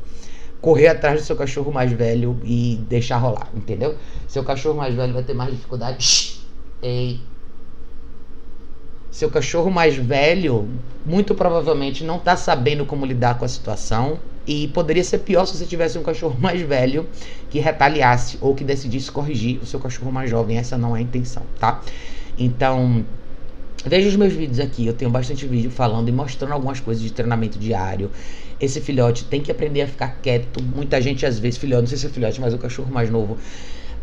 [0.61, 3.95] correr atrás do seu cachorro mais velho e deixar rolar, entendeu?
[4.27, 6.03] Seu cachorro mais velho vai ter mais dificuldade.
[6.03, 6.39] Shhh,
[6.81, 7.19] ei.
[9.09, 10.69] Seu cachorro mais velho,
[11.05, 14.19] muito provavelmente, não está sabendo como lidar com a situação.
[14.45, 17.07] E poderia ser pior se você tivesse um cachorro mais velho
[17.49, 20.57] que retaliasse ou que decidisse corrigir o seu cachorro mais jovem.
[20.57, 21.81] Essa não é a intenção, tá?
[22.37, 23.05] Então,
[23.85, 27.13] Veja os meus vídeos aqui, eu tenho bastante vídeo falando e mostrando algumas coisas de
[27.13, 28.11] treinamento diário.
[28.59, 30.61] Esse filhote tem que aprender a ficar quieto.
[30.61, 33.37] Muita gente, às vezes, filhote, não sei se é filhote, mas o cachorro mais novo.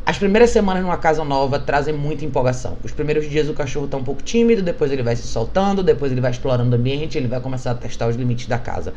[0.06, 2.78] As primeiras semanas numa casa nova trazem muita empolgação.
[2.82, 6.10] Os primeiros dias o cachorro está um pouco tímido, depois ele vai se soltando, depois
[6.10, 8.94] ele vai explorando o ambiente, ele vai começar a testar os limites da casa.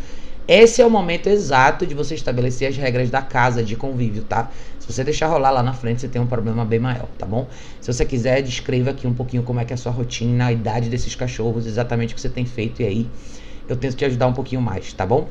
[0.48, 4.50] Esse é o momento exato de você estabelecer as regras da casa de convívio, tá?
[4.90, 7.48] Se você deixar rolar lá na frente, você tem um problema bem maior, tá bom?
[7.80, 10.52] Se você quiser, descreva aqui um pouquinho como é que é a sua rotina, a
[10.52, 13.08] idade desses cachorros, exatamente o que você tem feito e aí
[13.68, 15.30] eu tento te ajudar um pouquinho mais, tá bom?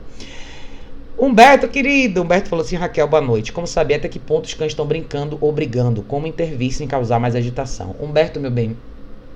[1.18, 3.52] Humberto, querido, Humberto falou assim, Raquel, boa noite.
[3.52, 6.02] Como saber até que ponto os cães estão brincando ou brigando?
[6.04, 7.96] Como intervir sem causar mais agitação?
[7.98, 8.76] Humberto, meu bem,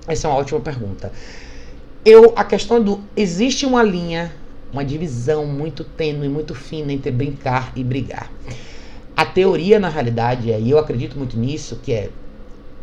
[0.07, 1.11] essa é uma ótima pergunta.
[2.05, 4.33] Eu, a questão do existe uma linha,
[4.73, 8.31] uma divisão muito tênue, muito fina entre brincar e brigar.
[9.17, 12.11] A teoria, na realidade, e eu acredito muito nisso, que é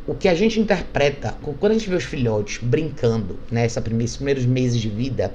[0.08, 4.46] o que a gente interpreta quando a gente vê os filhotes brincando, né, esses primeiros
[4.46, 5.34] meses de vida,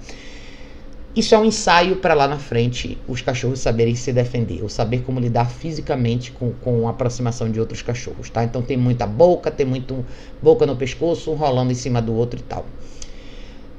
[1.16, 5.02] isso é um ensaio para lá na frente os cachorros saberem se defender, ou saber
[5.02, 8.42] como lidar fisicamente com, com a aproximação de outros cachorros, tá?
[8.42, 10.04] Então tem muita boca, tem muito
[10.42, 12.66] boca no pescoço, um rolando em cima do outro e tal.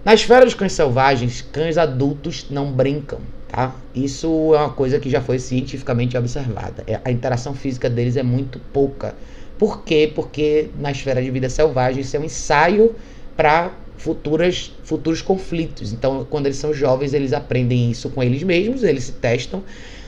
[0.06, 3.20] Na esfera dos cães selvagens, cães adultos não brincam,
[3.56, 3.74] Tá?
[3.96, 6.84] Isso é uma coisa que já foi cientificamente observada.
[6.86, 9.16] É, a interação física deles é muito pouca.
[9.58, 10.12] Por quê?
[10.14, 12.94] Porque na esfera de vida selvagem isso é um ensaio
[13.38, 15.94] para futuras futuros conflitos.
[15.94, 19.64] Então, quando eles são jovens, eles aprendem isso com eles mesmos, eles se testam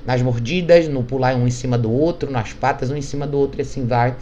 [0.06, 3.38] nas mordidas, no pular um em cima do outro, nas patas um em cima do
[3.38, 4.14] outro e assim vai,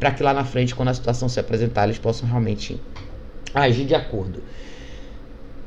[0.00, 2.80] para que lá na frente, quando a situação se apresentar, eles possam realmente
[3.54, 4.42] agir de acordo.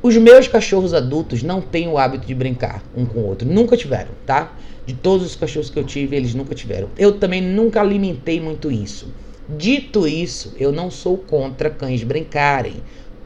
[0.06, 3.48] Os meus cachorros adultos não têm o hábito de brincar um com o outro.
[3.48, 4.56] Nunca tiveram, tá?
[4.86, 6.88] De todos os cachorros que eu tive, eles nunca tiveram.
[6.96, 9.12] Eu também nunca alimentei muito isso.
[9.48, 12.76] Dito isso, eu não sou contra cães brincarem.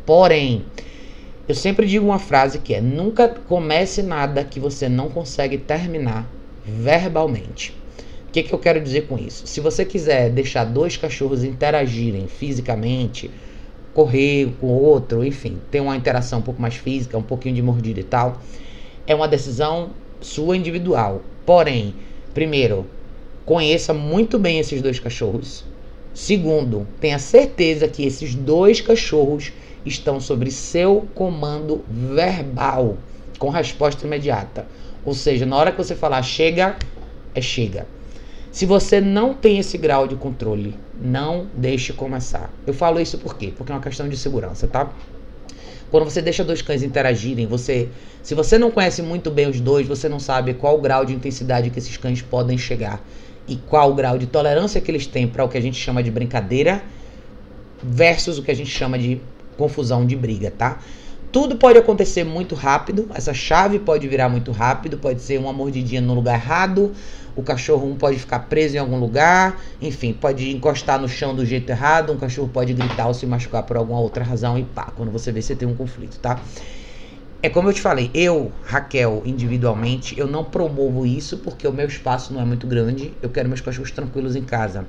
[0.07, 0.65] Porém,
[1.47, 6.27] eu sempre digo uma frase que é: nunca comece nada que você não consegue terminar
[6.65, 7.77] verbalmente.
[8.27, 9.47] O que, que eu quero dizer com isso?
[9.47, 13.31] Se você quiser deixar dois cachorros interagirem fisicamente,
[13.95, 17.63] correr com o outro, enfim, ter uma interação um pouco mais física, um pouquinho de
[17.63, 18.41] mordida e tal,
[19.07, 21.23] é uma decisão sua individual.
[21.45, 21.95] Porém,
[22.33, 22.87] primeiro,
[23.45, 25.65] conheça muito bem esses dois cachorros.
[26.15, 29.53] Segundo, tenha certeza que esses dois cachorros
[29.85, 32.99] estão sobre seu comando verbal,
[33.39, 34.67] com resposta imediata.
[35.05, 36.77] Ou seja, na hora que você falar chega,
[37.35, 37.87] é chega.
[38.53, 42.51] Se você não tem esse grau de controle, não deixe começar.
[42.67, 43.53] Eu falo isso por quê?
[43.57, 44.91] Porque é uma questão de segurança, tá?
[45.91, 47.89] Quando você deixa dois cães interagirem, você,
[48.23, 51.13] se você não conhece muito bem os dois, você não sabe qual o grau de
[51.13, 53.03] intensidade que esses cães podem chegar
[53.49, 56.03] e qual o grau de tolerância que eles têm para o que a gente chama
[56.03, 56.83] de brincadeira
[57.83, 59.21] versus o que a gente chama de
[59.57, 60.79] confusão de briga, tá?
[61.33, 66.01] Tudo pode acontecer muito rápido, essa chave pode virar muito rápido, pode ser uma mordidinha
[66.01, 66.93] no lugar errado,
[67.35, 71.45] o cachorro um pode ficar preso em algum lugar, enfim, pode encostar no chão do
[71.45, 74.93] jeito errado, um cachorro pode gritar ou se machucar por alguma outra razão e pá,
[74.97, 76.41] quando você vê você tem um conflito, tá?
[77.43, 81.87] É como eu te falei, eu, Raquel, individualmente, eu não promovo isso porque o meu
[81.87, 84.87] espaço não é muito grande, eu quero meus cachorros tranquilos em casa.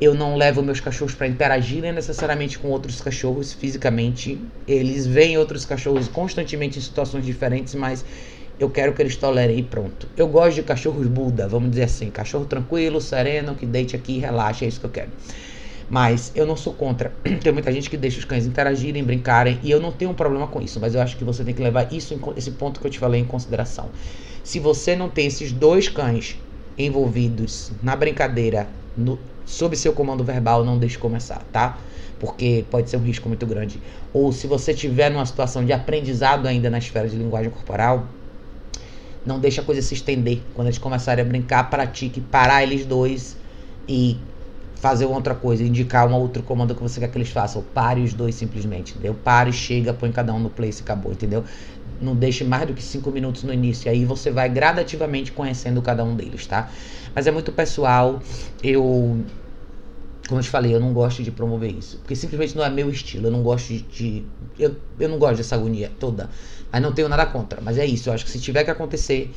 [0.00, 4.38] Eu não levo meus cachorros para interagirem necessariamente com outros cachorros fisicamente.
[4.66, 8.04] Eles veem outros cachorros constantemente em situações diferentes, mas
[8.58, 10.08] eu quero que eles tolerem e pronto.
[10.16, 14.18] Eu gosto de cachorros Buda, vamos dizer assim, cachorro tranquilo, sereno, que deite aqui e
[14.18, 15.10] relaxe, é isso que eu quero.
[15.90, 17.12] Mas eu não sou contra.
[17.42, 20.46] Tem muita gente que deixa os cães interagirem, brincarem, e eu não tenho um problema
[20.46, 22.90] com isso, mas eu acho que você tem que levar isso, esse ponto que eu
[22.90, 23.90] te falei em consideração.
[24.42, 26.38] Se você não tem esses dois cães
[26.78, 31.78] envolvidos na brincadeira, no, sob seu comando verbal, não deixe começar, tá?
[32.18, 33.80] Porque pode ser um risco muito grande.
[34.12, 38.06] Ou se você tiver numa situação de aprendizado ainda na esfera de linguagem corporal,
[39.24, 40.40] não deixe a coisa se estender.
[40.54, 43.36] Quando eles começarem a brincar, pratique parar eles dois
[43.88, 44.16] e
[44.76, 47.62] fazer outra coisa, indicar um outro comando que você quer que eles façam.
[47.62, 49.14] Pare os dois simplesmente, entendeu?
[49.14, 51.42] Pare, chega, põe cada um no place e acabou, entendeu?
[52.00, 53.90] Não deixe mais do que cinco minutos no início.
[53.90, 56.70] Aí você vai gradativamente conhecendo cada um deles, tá?
[57.14, 58.20] Mas é muito pessoal.
[58.62, 59.24] Eu
[60.28, 61.98] como eu te falei, eu não gosto de promover isso.
[61.98, 63.26] Porque simplesmente não é meu estilo.
[63.26, 63.80] Eu não gosto de.
[63.80, 64.24] de
[64.58, 66.30] eu, eu não gosto dessa agonia toda.
[66.74, 67.60] Mas não tenho nada contra.
[67.60, 68.08] Mas é isso.
[68.08, 69.32] Eu acho que se tiver que acontecer,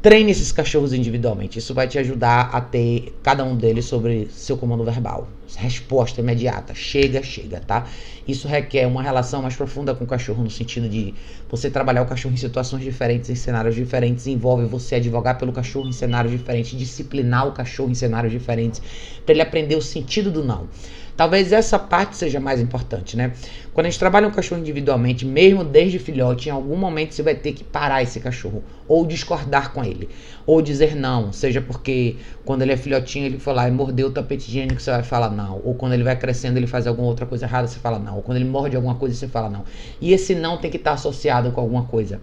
[0.00, 1.58] treine esses cachorros individualmente.
[1.58, 6.74] Isso vai te ajudar a ter cada um deles sobre seu comando verbal resposta imediata.
[6.74, 7.86] Chega, chega, tá?
[8.26, 11.14] Isso requer uma relação mais profunda com o cachorro, no sentido de
[11.48, 15.88] você trabalhar o cachorro em situações diferentes, em cenários diferentes, envolve você advogar pelo cachorro
[15.88, 18.80] em cenários diferentes, disciplinar o cachorro em cenários diferentes,
[19.24, 20.68] para ele aprender o sentido do não.
[21.16, 23.32] Talvez essa parte seja mais importante, né?
[23.72, 27.36] Quando a gente trabalha um cachorro individualmente, mesmo desde filhote, em algum momento você vai
[27.36, 30.08] ter que parar esse cachorro, ou discordar com ele,
[30.44, 34.10] ou dizer não, seja porque quando ele é filhotinho ele foi lá e mordeu o
[34.10, 37.26] tapete higiênico, você vai falar não, ou quando ele vai crescendo ele faz alguma outra
[37.26, 39.64] coisa errada, você fala não, ou quando ele morde alguma coisa, você fala não.
[40.00, 42.20] E esse não tem que estar associado com alguma coisa.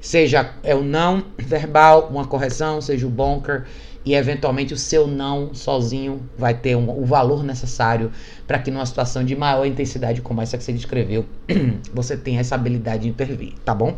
[0.00, 3.64] Seja é o não verbal, uma correção, seja o bonker,
[4.04, 8.10] e eventualmente o seu não sozinho vai ter um, o valor necessário
[8.46, 11.26] para que numa situação de maior intensidade como essa que você descreveu,
[11.92, 13.96] você tenha essa habilidade de intervir, tá bom?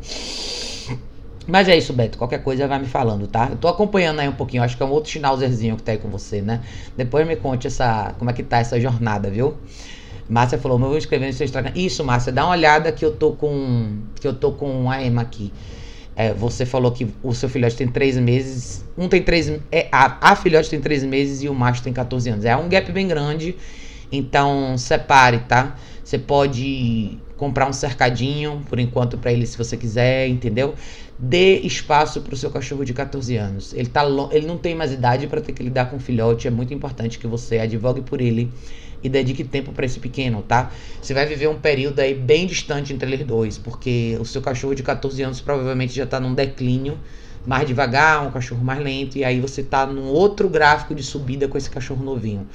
[1.50, 2.16] Mas é isso, Beto.
[2.16, 3.48] Qualquer coisa vai me falando, tá?
[3.50, 4.62] Eu tô acompanhando aí um pouquinho.
[4.62, 6.60] Acho que é um outro Schnauzerzinho que tá aí com você, né?
[6.96, 9.56] Depois me conte essa, como é que tá essa jornada, viu?
[10.28, 11.72] Márcia falou, mas eu vou escrever no seu Instagram.
[11.74, 13.98] Isso, Márcia, dá uma olhada que eu tô com.
[14.20, 15.52] Que eu tô com a Emma aqui.
[16.14, 18.84] É, você falou que o seu filhote tem três meses.
[18.96, 19.50] Um tem três.
[19.72, 22.44] É, a, a filhote tem três meses e o macho tem 14 anos.
[22.44, 23.56] É um gap bem grande.
[24.12, 25.74] Então separe, tá?
[26.04, 30.74] Você pode comprar um cercadinho por enquanto para ele se você quiser, entendeu?
[31.22, 33.74] Dê espaço para o seu cachorro de 14 anos.
[33.74, 36.48] Ele, tá, ele não tem mais idade para ter que lidar com filhote.
[36.48, 38.50] É muito importante que você advogue por ele
[39.02, 40.70] e dedique tempo para esse pequeno, tá?
[41.00, 44.74] Você vai viver um período aí bem distante entre eles dois, porque o seu cachorro
[44.74, 46.98] de 14 anos provavelmente já está num declínio
[47.46, 51.48] mais devagar, um cachorro mais lento, e aí você está num outro gráfico de subida
[51.48, 52.46] com esse cachorro novinho.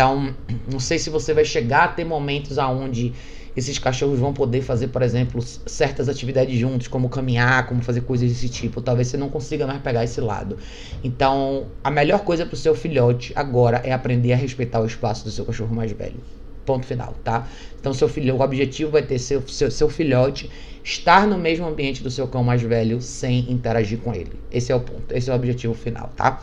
[0.00, 0.34] Então,
[0.66, 3.12] não sei se você vai chegar a ter momentos aonde
[3.54, 8.30] esses cachorros vão poder fazer, por exemplo, certas atividades juntos, como caminhar, como fazer coisas
[8.30, 8.80] desse tipo.
[8.80, 10.56] Talvez você não consiga mais pegar esse lado.
[11.04, 15.22] Então, a melhor coisa para o seu filhote agora é aprender a respeitar o espaço
[15.22, 16.16] do seu cachorro mais velho.
[16.64, 17.46] Ponto final, tá?
[17.78, 20.50] Então, seu filho, o objetivo vai ter seu, seu, seu filhote
[20.82, 24.32] estar no mesmo ambiente do seu cão mais velho sem interagir com ele.
[24.50, 26.40] Esse é o ponto, esse é o objetivo final, tá?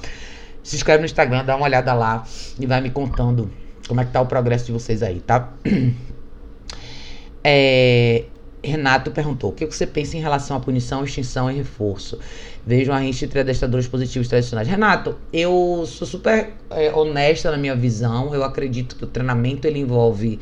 [0.67, 2.25] Se inscreve no Instagram, dá uma olhada lá
[2.60, 3.49] e vai me contando
[3.88, 5.53] como é que tá o progresso de vocês aí, tá?
[7.49, 8.25] É,
[8.62, 12.19] Renato perguntou: o que você pensa em relação à punição, extinção e reforço?
[12.65, 14.67] Vejo uma rincha entre adestradores positivos tradicionais.
[14.67, 18.36] Renato, eu sou super é, honesta na minha visão.
[18.36, 20.38] Eu acredito que o treinamento ele envolve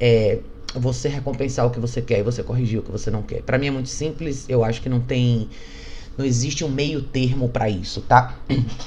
[0.00, 0.40] é,
[0.74, 3.42] você recompensar o que você quer e você corrigir o que você não quer.
[3.42, 4.46] Para mim é muito simples.
[4.48, 5.48] Eu acho que não tem.
[6.16, 8.38] Não existe um meio termo para isso, tá?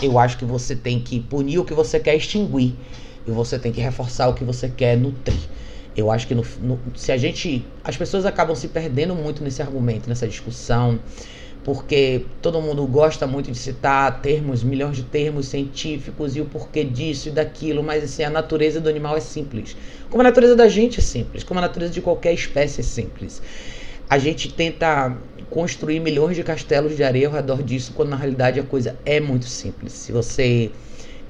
[0.01, 2.75] Eu acho que você tem que punir o que você quer extinguir.
[3.27, 5.39] E você tem que reforçar o que você quer nutrir.
[5.95, 7.65] Eu acho que no, no, se a gente.
[7.83, 10.99] As pessoas acabam se perdendo muito nesse argumento, nessa discussão,
[11.63, 16.83] porque todo mundo gosta muito de citar termos, milhões de termos científicos e o porquê
[16.83, 19.75] disso e daquilo, mas assim, a natureza do animal é simples.
[20.09, 23.41] Como a natureza da gente é simples, como a natureza de qualquer espécie é simples.
[24.07, 25.17] A gente tenta
[25.55, 29.21] construir milhões de castelos de areia ao redor disso, quando na realidade a coisa é
[29.21, 29.93] muito simples.
[29.93, 30.69] Se você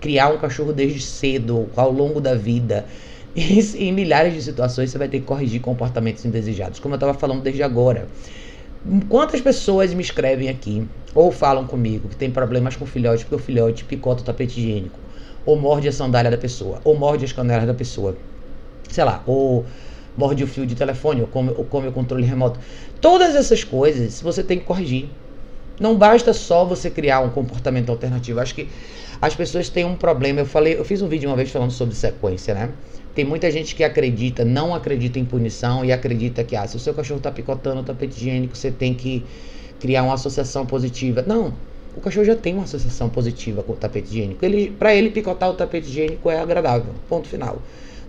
[0.02, 2.88] criar um cachorro desde cedo, ao longo da vida,
[3.38, 7.44] em milhares de situações você vai ter que corrigir comportamentos indesejados, como eu estava falando
[7.44, 8.08] desde agora.
[9.08, 13.46] Quantas pessoas me escrevem aqui ou falam comigo que tem problemas com filhote porque o
[13.46, 15.00] filhote picota o tapete higiênico,
[15.46, 18.18] ou morde a sandália da pessoa, ou morde as canelas da pessoa,
[18.90, 19.66] sei lá, ou
[20.18, 22.60] morde o fio de telefone, ou come, ou come o controle remoto.
[23.02, 25.10] Todas essas coisas você tem que corrigir.
[25.80, 28.40] Não basta só você criar um comportamento alternativo.
[28.40, 28.70] Acho que
[29.22, 30.40] as pessoas têm um problema.
[30.40, 32.72] Eu falei, eu fiz um vídeo uma vez falando sobre sequência, né?
[33.14, 36.80] Tem muita gente que acredita, não acredita em punição e acredita que, ah, se o
[36.80, 39.26] seu cachorro está picotando o tapete higiênico, você tem que
[39.80, 41.24] criar uma associação positiva.
[41.26, 41.54] Não,
[41.96, 44.44] o cachorro já tem uma associação positiva com o tapete higiênico.
[44.44, 46.94] Ele, para ele, picotar o tapete higiênico é agradável.
[47.08, 47.62] Ponto final.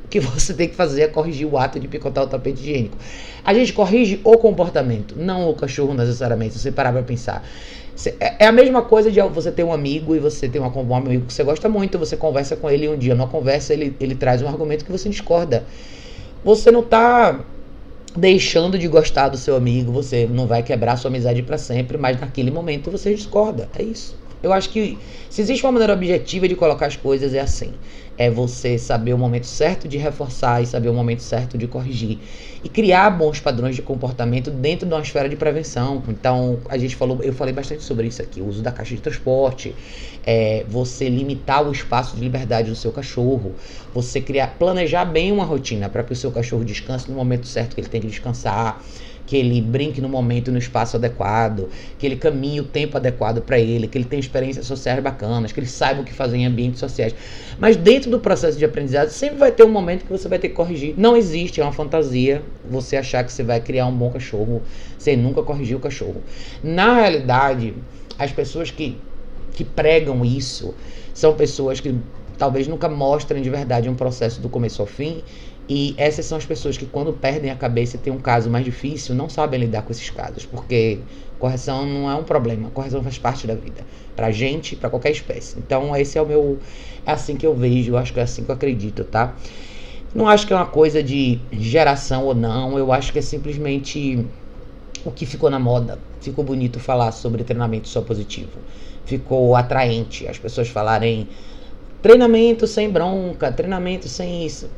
[0.06, 2.96] O que você tem que fazer é corrigir o ato de picotar o tapete higiênico.
[3.44, 6.54] A gente corrige o comportamento, não o cachorro necessariamente.
[6.54, 7.44] Se você parar pra pensar.
[8.20, 11.26] É, é a mesma coisa de você ter um amigo e você tem um amigo
[11.26, 14.42] que você gosta muito, você conversa com ele um dia, numa conversa ele, ele traz
[14.42, 15.64] um argumento que você discorda.
[16.44, 17.40] Você não tá
[18.14, 22.20] deixando de gostar do seu amigo, você não vai quebrar sua amizade para sempre, mas
[22.20, 23.68] naquele momento você discorda.
[23.76, 24.16] É isso.
[24.42, 24.98] Eu acho que
[25.30, 27.72] se existe uma maneira objetiva de colocar as coisas, é assim.
[28.18, 32.18] É você saber o momento certo de reforçar e saber o momento certo de corrigir.
[32.64, 36.02] E criar bons padrões de comportamento dentro de uma esfera de prevenção.
[36.08, 39.02] Então, a gente falou, eu falei bastante sobre isso aqui, o uso da caixa de
[39.02, 39.74] transporte,
[40.24, 43.54] é, você limitar o espaço de liberdade do seu cachorro,
[43.92, 47.74] você criar, planejar bem uma rotina para que o seu cachorro descanse no momento certo
[47.74, 48.82] que ele tem que descansar
[49.26, 53.42] que ele brinque no momento e no espaço adequado, que ele caminhe o tempo adequado
[53.42, 56.46] para ele, que ele tenha experiências sociais bacanas, que ele saiba o que fazer em
[56.46, 57.14] ambientes sociais.
[57.58, 60.48] Mas dentro do processo de aprendizado sempre vai ter um momento que você vai ter
[60.48, 60.94] que corrigir.
[60.96, 64.62] Não existe, é uma fantasia você achar que você vai criar um bom cachorro
[64.96, 66.22] sem nunca corrigir o cachorro.
[66.62, 67.74] Na realidade,
[68.18, 68.96] as pessoas que,
[69.52, 70.72] que pregam isso
[71.12, 71.98] são pessoas que
[72.38, 75.22] talvez nunca mostrem de verdade um processo do começo ao fim
[75.68, 78.64] e essas são as pessoas que, quando perdem a cabeça e tem um caso mais
[78.64, 80.98] difícil, não sabem lidar com esses casos, porque
[81.38, 83.82] correção não é um problema, correção faz parte da vida,
[84.14, 85.58] pra gente, para qualquer espécie.
[85.58, 86.58] Então, esse é o meu.
[87.04, 89.36] É assim que eu vejo, acho que é assim que eu acredito, tá?
[90.14, 94.24] Não acho que é uma coisa de geração ou não, eu acho que é simplesmente
[95.04, 95.98] o que ficou na moda.
[96.20, 98.50] Ficou bonito falar sobre treinamento só positivo.
[99.04, 101.28] Ficou atraente as pessoas falarem
[102.02, 104.68] treinamento sem bronca, treinamento sem isso.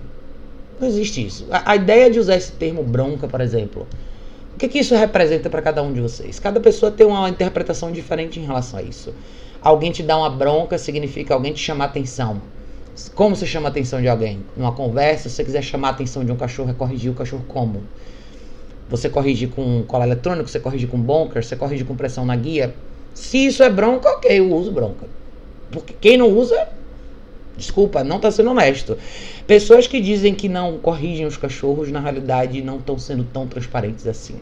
[0.81, 1.47] Não existe isso.
[1.51, 3.87] A, a, ideia de usar esse termo bronca, por exemplo,
[4.55, 6.39] o que, que isso representa para cada um de vocês?
[6.39, 9.13] Cada pessoa tem uma interpretação diferente em relação a isso.
[9.61, 12.41] Alguém te dá uma bronca significa alguém te chamar atenção.
[13.15, 14.41] Como você chama a atenção de alguém?
[14.57, 17.45] Numa conversa, se você quiser chamar a atenção de um cachorro, é corrigir o cachorro
[17.49, 17.83] como?
[18.89, 22.75] Você corrige com cola eletrônico, você corrige com bunker, você corrige com pressão na guia.
[23.15, 25.07] Se isso é bronca, ok, eu uso bronca.
[25.71, 26.69] Porque quem não usa,
[27.59, 28.97] Desculpa, não está sendo honesto.
[29.49, 34.07] Pessoas que dizem que não corrigem os cachorros, na realidade, não estão sendo tão transparentes
[34.07, 34.35] assim.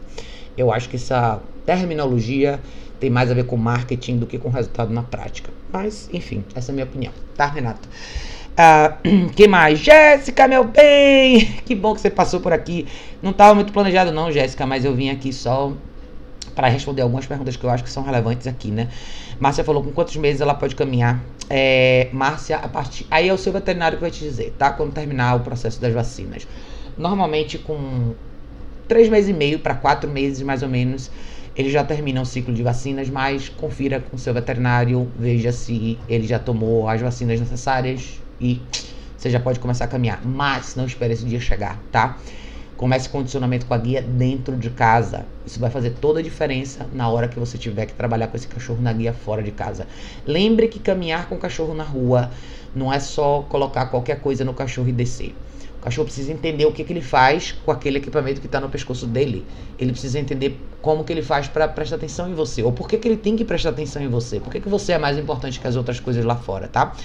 [0.57, 2.59] Eu acho que essa terminologia
[2.99, 5.49] tem mais a ver com marketing do que com resultado na prática.
[5.71, 7.87] Mas, enfim, essa é a minha opinião, tá, Renato?
[7.87, 9.79] Uh, que mais?
[9.79, 11.55] Jéssica, meu bem!
[11.63, 12.85] Que bom que você passou por aqui.
[13.23, 15.71] Não estava muito planejado, não, Jéssica, mas eu vim aqui só
[16.57, 18.89] para responder algumas perguntas que eu acho que são relevantes aqui, né?
[19.39, 23.05] Márcia falou com quantos meses ela pode caminhar é, Márcia, a partir.
[23.11, 24.71] Aí é o seu veterinário que vai te dizer, tá?
[24.71, 26.47] Quando terminar o processo das vacinas.
[26.97, 28.15] Normalmente com
[28.87, 31.11] três meses e meio para quatro meses mais ou menos,
[31.55, 35.99] ele já termina o ciclo de vacinas, mas confira com o seu veterinário, veja se
[36.09, 38.59] ele já tomou as vacinas necessárias e
[39.15, 40.25] você já pode começar a caminhar.
[40.25, 42.17] Mas não espere esse dia chegar, tá?
[42.77, 45.25] Comece condicionamento com a guia dentro de casa.
[45.43, 48.47] Isso vai fazer toda a diferença na hora que você tiver que trabalhar com esse
[48.47, 49.87] cachorro na guia fora de casa.
[50.27, 52.29] Lembre que caminhar com o cachorro na rua
[52.75, 55.35] não é só colocar qualquer coisa no cachorro e descer.
[55.79, 58.69] O cachorro precisa entender o que, que ele faz com aquele equipamento que está no
[58.69, 59.43] pescoço dele.
[59.79, 62.61] Ele precisa entender como que ele faz para prestar atenção em você.
[62.61, 64.39] Ou por que, que ele tem que prestar atenção em você.
[64.39, 66.95] Por que, que você é mais importante que as outras coisas lá fora, tá?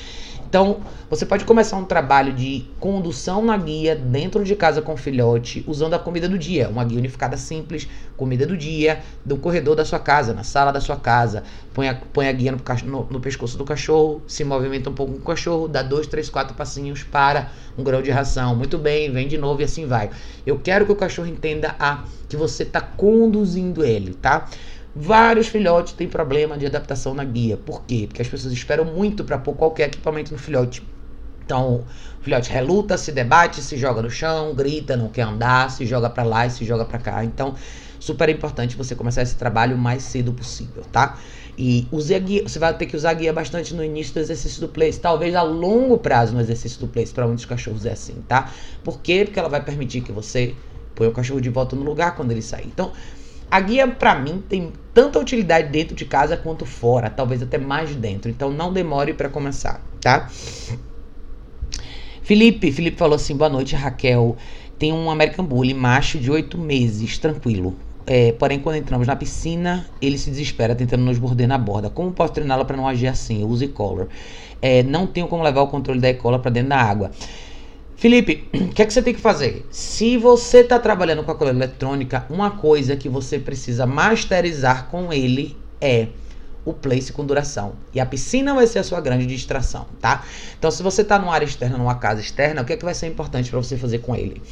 [0.52, 4.96] Então, você pode começar um trabalho de condução na guia dentro de casa com o
[4.98, 7.88] filhote, usando a comida do dia, uma guia unificada simples,
[8.18, 11.42] comida do dia, do corredor da sua casa, na sala da sua casa.
[11.72, 15.14] Põe a, põe a guia no, no, no pescoço do cachorro, se movimenta um pouco
[15.14, 18.54] com o cachorro, dá dois, três, quatro passinhos para um grão de ração.
[18.54, 20.10] Muito bem, vem de novo e assim vai.
[20.44, 24.46] Eu quero que o cachorro entenda a que você está conduzindo ele, tá?
[24.94, 27.56] Vários filhotes têm problema de adaptação na guia.
[27.56, 28.04] Por quê?
[28.06, 30.86] Porque as pessoas esperam muito para pôr qualquer equipamento no filhote.
[31.44, 31.84] Então,
[32.20, 36.08] o filhote reluta, se debate, se joga no chão, grita, não quer andar, se joga
[36.10, 37.24] para lá e se joga para cá.
[37.24, 37.54] Então,
[37.98, 41.18] super importante você começar esse trabalho o mais cedo possível, tá?
[41.56, 44.20] E use a guia, você vai ter que usar a guia bastante no início do
[44.20, 47.92] exercício do place, talvez a longo prazo no exercício do place, para muitos cachorros é
[47.92, 48.50] assim, tá?
[48.82, 49.24] Por quê?
[49.24, 50.54] Porque ela vai permitir que você
[50.94, 52.66] ponha o cachorro de volta no lugar quando ele sair.
[52.66, 52.92] Então,
[53.50, 57.94] a guia para mim tem tanta utilidade dentro de casa quanto fora, talvez até mais
[57.94, 58.30] dentro.
[58.30, 60.28] Então não demore para começar, tá?
[62.22, 64.36] Felipe, Felipe falou assim: "Boa noite, Raquel.
[64.78, 67.76] Tem um American Bully macho de oito meses, tranquilo.
[68.04, 71.88] É, porém, quando entramos na piscina, ele se desespera tentando nos morder na borda.
[71.88, 73.42] Como posso treiná-la para não agir assim?
[73.42, 74.08] Eu uso e-collar.
[74.60, 77.12] É, não tenho como levar o controle da e-collar para dentro da água.
[78.02, 79.64] Felipe, o que é que você tem que fazer?
[79.70, 85.12] Se você está trabalhando com a coleira eletrônica, uma coisa que você precisa masterizar com
[85.12, 86.08] ele é
[86.64, 87.74] o place com duração.
[87.94, 90.24] E a piscina vai ser a sua grande distração, tá?
[90.58, 92.92] Então, se você está numa área externa, numa casa externa, o que é que vai
[92.92, 94.42] ser importante para você fazer com ele?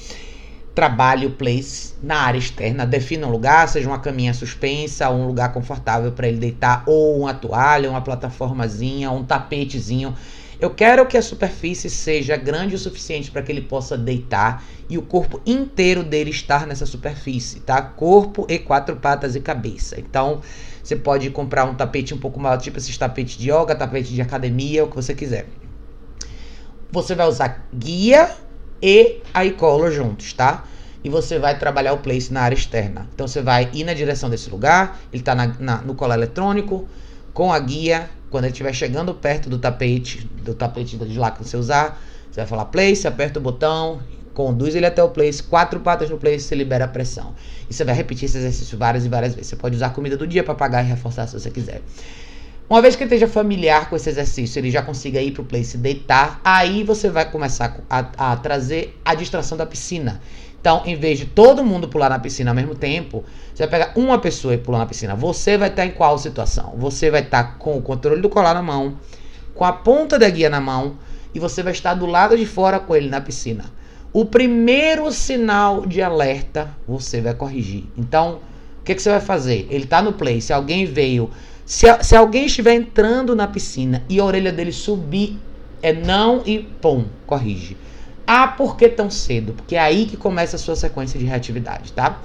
[0.72, 5.52] Trabalhe o place na área externa, defina um lugar, seja uma caminha suspensa, um lugar
[5.52, 10.14] confortável para ele deitar, ou uma toalha, uma plataformazinha, um tapetezinho
[10.60, 14.98] eu quero que a superfície seja grande o suficiente para que ele possa deitar e
[14.98, 17.80] o corpo inteiro dele estar nessa superfície, tá?
[17.80, 19.98] Corpo e quatro patas e cabeça.
[19.98, 20.42] Então,
[20.82, 24.20] você pode comprar um tapete um pouco maior, tipo esses tapetes de yoga, tapete de
[24.20, 25.46] academia, o que você quiser.
[26.92, 28.30] Você vai usar guia
[28.82, 30.64] e a e-collar juntos, tá?
[31.02, 33.08] E você vai trabalhar o place na área externa.
[33.14, 35.34] Então você vai ir na direção desse lugar, ele está
[35.82, 36.86] no colar eletrônico,
[37.32, 41.44] com a guia quando ele estiver chegando perto do tapete, do tapete de lá que
[41.44, 42.00] você usar,
[42.30, 44.00] você vai falar place, aperta o botão,
[44.32, 47.34] conduz ele até o place, quatro patas no place, você libera a pressão.
[47.68, 49.48] E você vai repetir esse exercício várias e várias vezes.
[49.48, 51.82] Você pode usar a comida do dia para pagar e reforçar se você quiser.
[52.68, 55.44] Uma vez que ele esteja familiar com esse exercício, ele já consiga ir para o
[55.44, 60.20] place deitar, aí você vai começar a, a trazer a distração da piscina.
[60.60, 63.98] Então, em vez de todo mundo pular na piscina ao mesmo tempo, você vai pegar
[63.98, 65.14] uma pessoa e pular na piscina.
[65.14, 66.74] Você vai estar em qual situação?
[66.76, 68.98] Você vai estar com o controle do colar na mão,
[69.54, 70.98] com a ponta da guia na mão,
[71.34, 73.64] e você vai estar do lado de fora com ele na piscina.
[74.12, 77.84] O primeiro sinal de alerta você vai corrigir.
[77.96, 78.40] Então,
[78.80, 79.66] o que, que você vai fazer?
[79.70, 80.40] Ele está no play.
[80.40, 81.30] Se alguém veio.
[81.64, 85.38] Se, se alguém estiver entrando na piscina e a orelha dele subir,
[85.80, 87.76] é não e pum, corrige.
[88.32, 89.54] Ah, por que tão cedo?
[89.54, 92.20] Porque é aí que começa a sua sequência de reatividade, tá?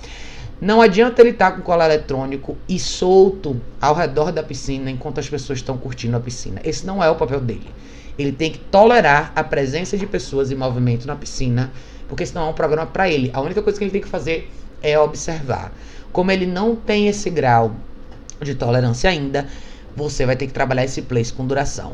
[0.61, 5.19] Não adianta ele estar tá com colar eletrônico e solto ao redor da piscina enquanto
[5.19, 6.61] as pessoas estão curtindo a piscina.
[6.63, 7.71] Esse não é o papel dele.
[8.19, 11.71] Ele tem que tolerar a presença de pessoas em movimento na piscina,
[12.07, 13.31] porque senão é um programa para ele.
[13.33, 14.47] A única coisa que ele tem que fazer
[14.83, 15.73] é observar.
[16.11, 17.75] Como ele não tem esse grau
[18.39, 19.47] de tolerância ainda,
[19.95, 21.93] você vai ter que trabalhar esse place com duração.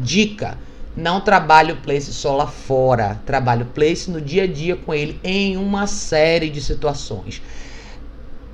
[0.00, 0.56] Dica:
[0.96, 5.56] não trabalho place só lá fora, trabalho place no dia a dia com ele em
[5.56, 7.42] uma série de situações.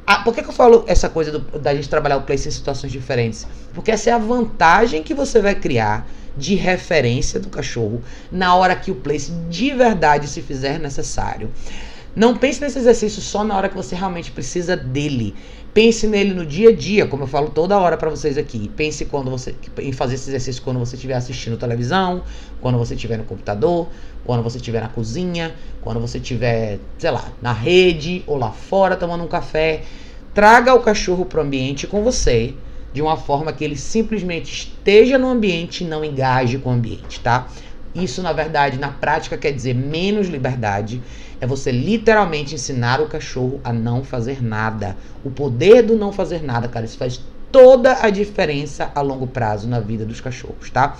[0.06, 2.52] Ah, por que, que eu falo essa coisa do, da gente trabalhar o place em
[2.52, 3.46] situações diferentes?
[3.74, 6.06] Porque essa é a vantagem que você vai criar
[6.36, 11.50] de referência do cachorro na hora que o place de verdade se fizer necessário.
[12.14, 15.34] Não pense nesse exercício só na hora que você realmente precisa dele.
[15.76, 18.70] Pense nele no dia a dia, como eu falo toda hora para vocês aqui.
[18.74, 22.22] Pense quando você em fazer esse exercício quando você estiver assistindo televisão,
[22.62, 23.86] quando você estiver no computador,
[24.24, 28.96] quando você estiver na cozinha, quando você estiver, sei lá, na rede ou lá fora
[28.96, 29.82] tomando um café.
[30.32, 32.54] Traga o cachorro para o ambiente com você
[32.90, 37.20] de uma forma que ele simplesmente esteja no ambiente e não engaje com o ambiente,
[37.20, 37.48] tá?
[37.96, 41.00] Isso, na verdade, na prática quer dizer menos liberdade.
[41.40, 44.96] É você literalmente ensinar o cachorro a não fazer nada.
[45.24, 47.20] O poder do não fazer nada, cara, isso faz
[47.50, 50.96] toda a diferença a longo prazo na vida dos cachorros, tá?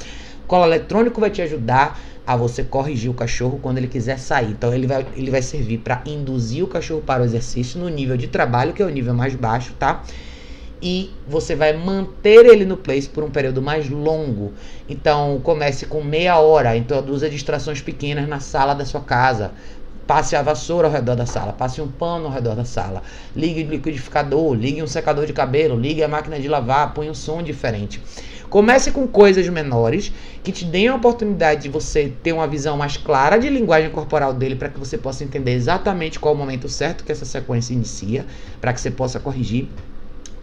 [0.47, 4.53] Cola eletrônico vai te ajudar a você corrigir o cachorro quando ele quiser sair.
[4.53, 8.17] Então ele vai, ele vai servir para induzir o cachorro para o exercício no nível
[8.17, 10.03] de trabalho, que é o nível mais baixo, tá?
[10.81, 14.53] E você vai manter ele no place por um período mais longo.
[14.89, 19.53] Então, comece com meia hora, introduza distrações pequenas na sala da sua casa.
[20.07, 23.03] Passe a vassoura ao redor da sala, passe um pano ao redor da sala,
[23.35, 27.15] ligue o liquidificador, ligue um secador de cabelo, ligue a máquina de lavar, põe um
[27.15, 28.01] som diferente.
[28.49, 30.13] Comece com coisas menores
[30.45, 34.33] que te deem a oportunidade de você ter uma visão mais clara de linguagem corporal
[34.33, 38.25] dele para que você possa entender exatamente qual o momento certo que essa sequência inicia,
[38.61, 39.69] para que você possa corrigir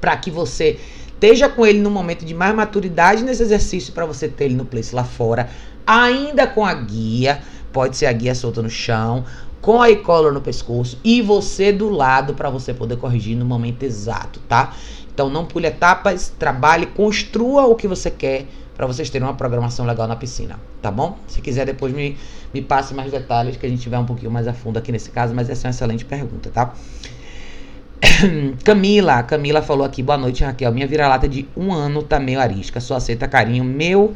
[0.03, 0.77] para que você
[1.07, 4.65] esteja com ele no momento de mais maturidade nesse exercício para você ter ele no
[4.65, 5.49] place lá fora,
[5.87, 7.41] ainda com a guia,
[7.71, 9.23] pode ser a guia solta no chão,
[9.61, 13.83] com a e-collar no pescoço e você do lado para você poder corrigir no momento
[13.83, 14.73] exato, tá?
[15.13, 18.45] Então não pule etapas, trabalhe, construa o que você quer
[18.75, 21.17] para vocês terem uma programação legal na piscina, tá bom?
[21.27, 22.17] Se quiser depois me,
[22.53, 25.11] me passe mais detalhes que a gente vai um pouquinho mais a fundo aqui nesse
[25.11, 26.73] caso, mas essa é uma excelente pergunta, tá?
[28.63, 30.71] Camila, Camila falou aqui, boa noite, Raquel.
[30.71, 34.13] Minha vira-lata de um ano tá meio arisca, só aceita carinho meu.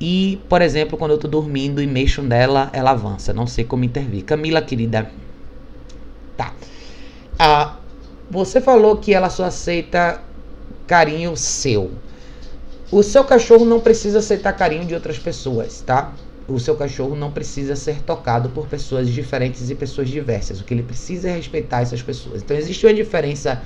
[0.00, 3.32] E, por exemplo, quando eu tô dormindo e mexo nela, ela avança.
[3.32, 4.24] Não sei como intervir.
[4.24, 5.10] Camila, querida.
[6.36, 6.52] Tá.
[7.38, 7.76] Ah,
[8.30, 10.20] você falou que ela só aceita
[10.86, 11.92] carinho seu.
[12.90, 16.12] O seu cachorro não precisa aceitar carinho de outras pessoas, tá?
[16.48, 20.60] O seu cachorro não precisa ser tocado por pessoas diferentes e pessoas diversas.
[20.60, 22.42] O que ele precisa é respeitar essas pessoas.
[22.42, 23.62] Então existe uma diferença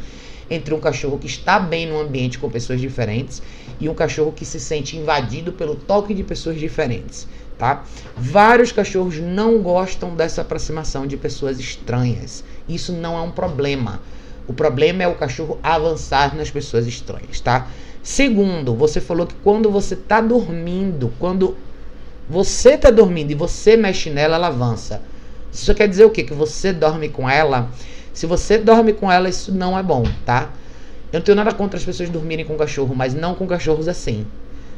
[0.50, 3.42] entre um cachorro que está bem no ambiente com pessoas diferentes
[3.80, 7.26] e um cachorro que se sente invadido pelo toque de pessoas diferentes,
[7.58, 7.84] tá?
[8.16, 12.44] Vários cachorros não gostam dessa aproximação de pessoas estranhas.
[12.68, 14.00] Isso não é um problema.
[14.46, 17.68] O problema é o cachorro avançar nas pessoas estranhas, tá?
[18.02, 21.56] Segundo, você falou que quando você está dormindo, quando
[22.28, 25.00] você está dormindo e você mexe nela, ela avança.
[25.52, 26.22] Isso quer dizer o quê?
[26.22, 27.70] Que você dorme com ela.
[28.12, 30.50] Se você dorme com ela, isso não é bom, tá?
[31.12, 34.26] Eu não tenho nada contra as pessoas dormirem com cachorro, mas não com cachorros assim.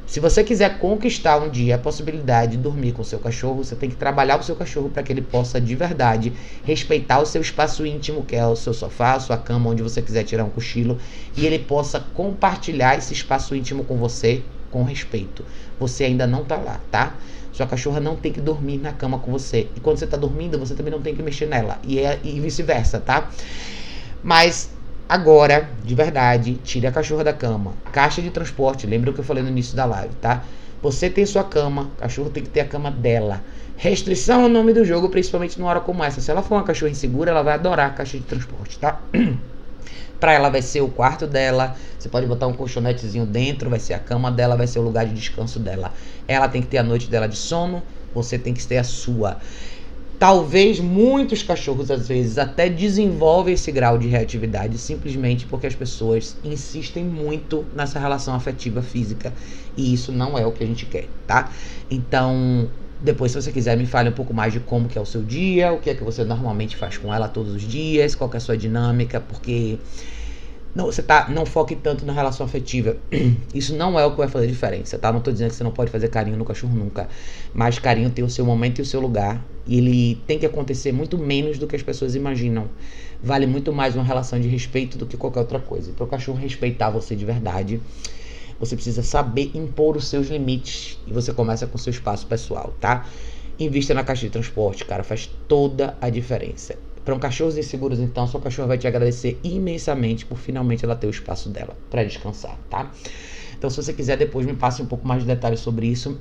[0.07, 3.91] Se você quiser conquistar um dia a possibilidade de dormir com seu cachorro, você tem
[3.91, 6.33] que trabalhar o seu cachorro para que ele possa de verdade
[6.65, 10.01] respeitar o seu espaço íntimo, que é o seu sofá, a sua cama, onde você
[10.01, 10.99] quiser tirar um cochilo,
[11.37, 15.45] e ele possa compartilhar esse espaço íntimo com você com respeito.
[15.79, 17.15] Você ainda não tá lá, tá?
[17.59, 19.67] Sua cachorra não tem que dormir na cama com você.
[19.75, 21.81] E quando você tá dormindo, você também não tem que mexer nela.
[21.83, 23.29] E, é, e vice-versa, tá?
[24.23, 24.71] Mas
[25.09, 27.73] Agora, de verdade, tire a cachorra da cama.
[27.91, 30.45] Caixa de transporte, lembra o que eu falei no início da live, tá?
[30.83, 33.43] Você tem sua cama, cachorro tem que ter a cama dela.
[33.77, 36.21] Restrição é o nome do jogo, principalmente numa hora como essa.
[36.21, 39.01] Se ela for uma cachorra insegura, ela vai adorar a caixa de transporte, tá?
[40.21, 41.77] Pra ela vai ser o quarto dela.
[41.99, 45.07] Você pode botar um colchonetezinho dentro, vai ser a cama dela, vai ser o lugar
[45.07, 45.93] de descanso dela.
[46.27, 47.83] Ela tem que ter a noite dela de sono,
[48.15, 49.39] você tem que ter a sua.
[50.19, 56.37] Talvez muitos cachorros, às vezes, até desenvolvem esse grau de reatividade simplesmente porque as pessoas
[56.43, 59.33] insistem muito nessa relação afetiva física.
[59.77, 61.53] E isso não é o que a gente quer, tá?
[61.89, 62.69] Então,
[63.01, 65.23] depois, se você quiser, me fale um pouco mais de como que é o seu
[65.23, 68.37] dia, o que é que você normalmente faz com ela todos os dias, qual é
[68.37, 69.79] a sua dinâmica, porque
[70.75, 72.97] não, você tá, não foque tanto na relação afetiva.
[73.55, 75.13] Isso não é o que vai fazer diferença, tá?
[75.13, 77.09] Não tô dizendo que você não pode fazer carinho no cachorro nunca.
[77.55, 79.45] Mas carinho tem o seu momento e o seu lugar.
[79.67, 82.69] E ele tem que acontecer muito menos do que as pessoas imaginam.
[83.23, 85.93] Vale muito mais uma relação de respeito do que qualquer outra coisa.
[85.93, 87.81] Para o cachorro respeitar você de verdade,
[88.59, 90.99] você precisa saber impor os seus limites.
[91.07, 93.07] E você começa com o seu espaço pessoal, tá?
[93.59, 95.03] Invista na caixa de transporte, cara.
[95.03, 96.77] Faz toda a diferença.
[97.05, 101.07] Para um cachorros inseguros, então, sua cachorra vai te agradecer imensamente por finalmente ela ter
[101.07, 102.91] o espaço dela para descansar, tá?
[103.57, 106.21] Então, se você quiser, depois me passe um pouco mais de detalhes sobre isso,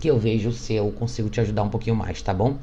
[0.00, 2.58] que eu vejo se eu consigo te ajudar um pouquinho mais, tá bom?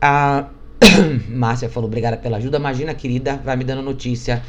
[0.00, 0.48] A
[1.28, 2.58] Márcia falou, obrigada pela ajuda.
[2.58, 4.42] Imagina, querida, vai me dando notícia.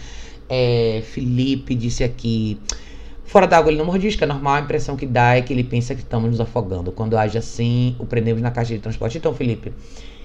[0.48, 2.60] É, Felipe disse aqui.
[3.32, 5.96] Fora d'água ele não mordisca, é normal, a impressão que dá é que ele pensa
[5.96, 6.92] que estamos nos afogando.
[6.92, 9.20] Quando age assim, o prendemos na caixa de transporte.
[9.20, 9.72] Então, Felipe,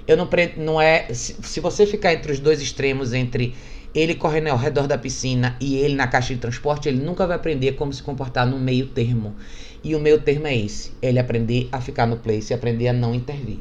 [0.08, 1.06] eu não, não é.
[1.14, 3.54] Se, se você ficar entre os dois extremos, entre
[3.94, 7.36] ele correndo ao redor da piscina e ele na caixa de transporte, ele nunca vai
[7.36, 9.36] aprender como se comportar no meio termo.
[9.84, 12.88] E o meio termo é esse: é ele aprender a ficar no place e aprender
[12.88, 13.60] a não intervir.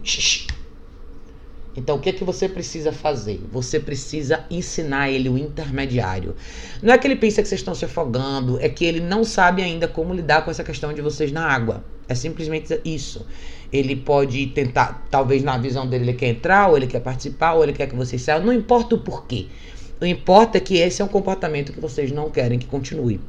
[1.78, 3.42] Então, o que é que você precisa fazer?
[3.52, 6.36] Você precisa ensinar ele o intermediário.
[6.82, 9.62] Não é que ele pensa que vocês estão se afogando, é que ele não sabe
[9.62, 11.84] ainda como lidar com essa questão de vocês na água.
[12.08, 13.26] É simplesmente isso
[13.72, 17.64] ele pode tentar, talvez na visão dele ele quer entrar, ou ele quer participar, ou
[17.64, 19.48] ele quer que vocês saiam, não importa o porquê.
[20.00, 23.20] O importa é que esse é um comportamento que vocês não querem que continue.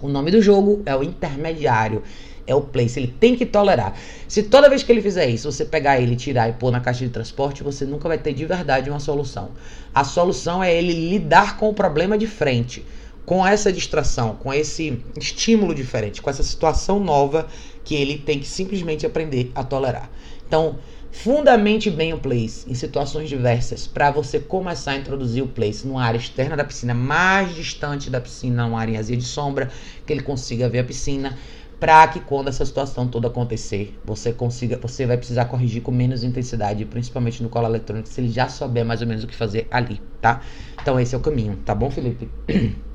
[0.00, 2.02] O nome do jogo é o intermediário,
[2.46, 3.94] é o place, ele tem que tolerar.
[4.26, 7.04] Se toda vez que ele fizer isso, você pegar ele, tirar e pôr na caixa
[7.04, 9.50] de transporte, você nunca vai ter de verdade uma solução.
[9.94, 12.84] A solução é ele lidar com o problema de frente,
[13.24, 17.46] com essa distração, com esse estímulo diferente, com essa situação nova
[17.84, 20.10] que ele tem que simplesmente aprender a tolerar.
[20.46, 20.78] Então,
[21.10, 26.02] fundamente bem o place em situações diversas para você começar a introduzir o place numa
[26.02, 29.70] área externa da piscina, mais distante da piscina, numa área de sombra,
[30.06, 31.38] que ele consiga ver a piscina,
[31.82, 36.22] para que quando essa situação toda acontecer, você consiga, você vai precisar corrigir com menos
[36.22, 39.66] intensidade, principalmente no colo eletrônico, se ele já souber mais ou menos o que fazer
[39.68, 40.40] ali, tá?
[40.80, 42.30] Então esse é o caminho, tá bom, Felipe?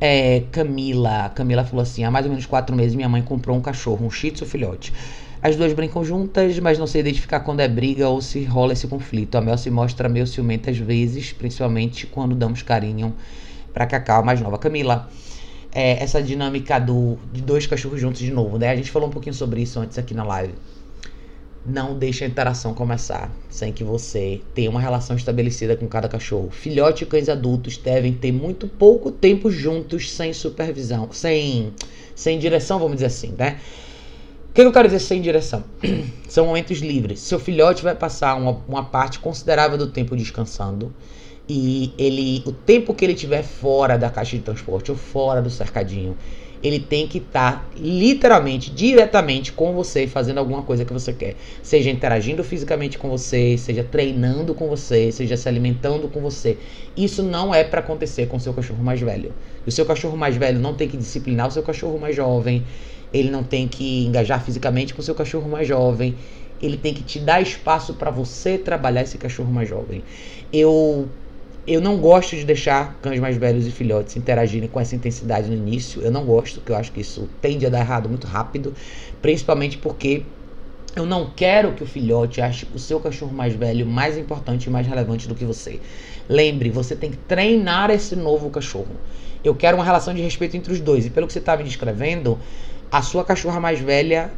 [0.00, 1.28] É, Camila.
[1.30, 4.10] Camila falou assim: há mais ou menos quatro meses minha mãe comprou um cachorro, um
[4.12, 4.94] shih tzu filhote.
[5.42, 8.86] As duas brincam juntas, mas não sei identificar quando é briga ou se rola esse
[8.86, 9.34] conflito.
[9.36, 13.12] A Mel se mostra meio ciumenta às vezes, principalmente quando damos carinho
[13.74, 14.56] pra Cacau mais nova.
[14.56, 15.08] Camila,
[15.72, 18.70] é, essa dinâmica do, de dois cachorros juntos de novo, né?
[18.70, 20.54] A gente falou um pouquinho sobre isso antes aqui na live.
[21.66, 26.50] não deixe a interação começar sem que você tenha uma relação estabelecida com cada cachorro.
[26.50, 31.72] Filhote e cães adultos devem ter muito pouco tempo juntos sem supervisão, sem,
[32.14, 33.60] sem direção, vamos dizer assim, né?
[34.50, 35.62] O que eu quero dizer sem direção?
[36.28, 37.20] São momentos livres.
[37.20, 40.92] Seu filhote vai passar uma, uma parte considerável do tempo descansando
[41.48, 45.48] e ele, o tempo que ele tiver fora da caixa de transporte ou fora do
[45.48, 46.14] cercadinho,
[46.62, 51.36] ele tem que estar tá, literalmente, diretamente com você, fazendo alguma coisa que você quer.
[51.62, 56.58] Seja interagindo fisicamente com você, seja treinando com você, seja se alimentando com você.
[56.96, 59.32] Isso não é para acontecer com o seu cachorro mais velho.
[59.66, 62.64] o seu cachorro mais velho não tem que disciplinar o seu cachorro mais jovem,
[63.12, 66.14] ele não tem que engajar fisicamente com o seu cachorro mais jovem.
[66.60, 70.02] Ele tem que te dar espaço para você trabalhar esse cachorro mais jovem.
[70.52, 71.08] Eu
[71.68, 75.54] eu não gosto de deixar cães mais velhos e filhotes interagirem com essa intensidade no
[75.54, 76.00] início.
[76.00, 78.74] Eu não gosto, porque eu acho que isso tende a dar errado muito rápido,
[79.20, 80.22] principalmente porque
[80.96, 84.70] eu não quero que o filhote ache o seu cachorro mais velho mais importante e
[84.70, 85.78] mais relevante do que você.
[86.28, 88.96] Lembre, você tem que treinar esse novo cachorro.
[89.44, 91.06] Eu quero uma relação de respeito entre os dois.
[91.06, 92.38] E pelo que você estava me descrevendo,
[92.90, 94.30] a sua cachorra mais velha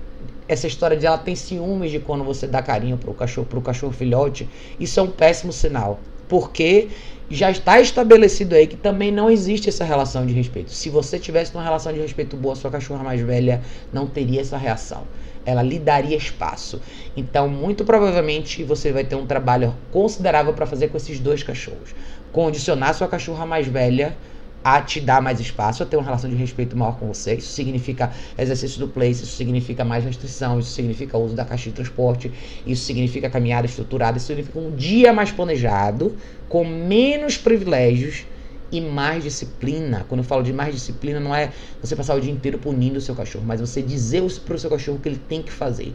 [0.51, 3.93] essa história de ela tem ciúmes de quando você dá carinho pro cachorro, pro cachorro
[3.93, 4.49] filhote,
[4.81, 6.01] isso é um péssimo sinal.
[6.29, 6.89] Porque
[7.31, 10.73] já está estabelecido aí que também não existe essa relação de respeito.
[10.73, 13.63] Se você tivesse uma relação de respeito boa, sua cachorra mais velha
[13.93, 15.05] não teria essa reação.
[15.47, 16.83] Ela lhe daria espaço.
[17.17, 21.95] Então, muito provavelmente, você vai ter um trabalho considerável para fazer com esses dois cachorros.
[22.33, 24.17] Condicionar sua cachorra mais velha
[24.63, 27.35] a te dar mais espaço, a ter uma relação de respeito maior com você.
[27.35, 31.77] Isso significa exercício do place, isso significa mais restrição, isso significa uso da caixa de
[31.77, 32.31] transporte,
[32.67, 36.15] isso significa caminhada estruturada, isso significa um dia mais planejado,
[36.49, 38.25] com menos privilégios
[38.71, 40.05] e mais disciplina.
[40.09, 41.51] Quando eu falo de mais disciplina, não é
[41.81, 44.71] você passar o dia inteiro punindo o seu cachorro, mas você dizer para o seu
[44.71, 45.95] cachorro o que ele tem que fazer.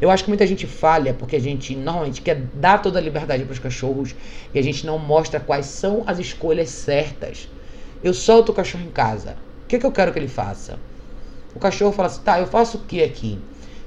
[0.00, 3.44] Eu acho que muita gente falha porque a gente normalmente quer dar toda a liberdade
[3.44, 4.16] para os cachorros
[4.52, 7.48] e a gente não mostra quais são as escolhas certas
[8.02, 9.36] eu solto o cachorro em casa.
[9.64, 10.78] O que, que eu quero que ele faça?
[11.54, 13.38] O cachorro fala assim: tá, eu faço o que aqui?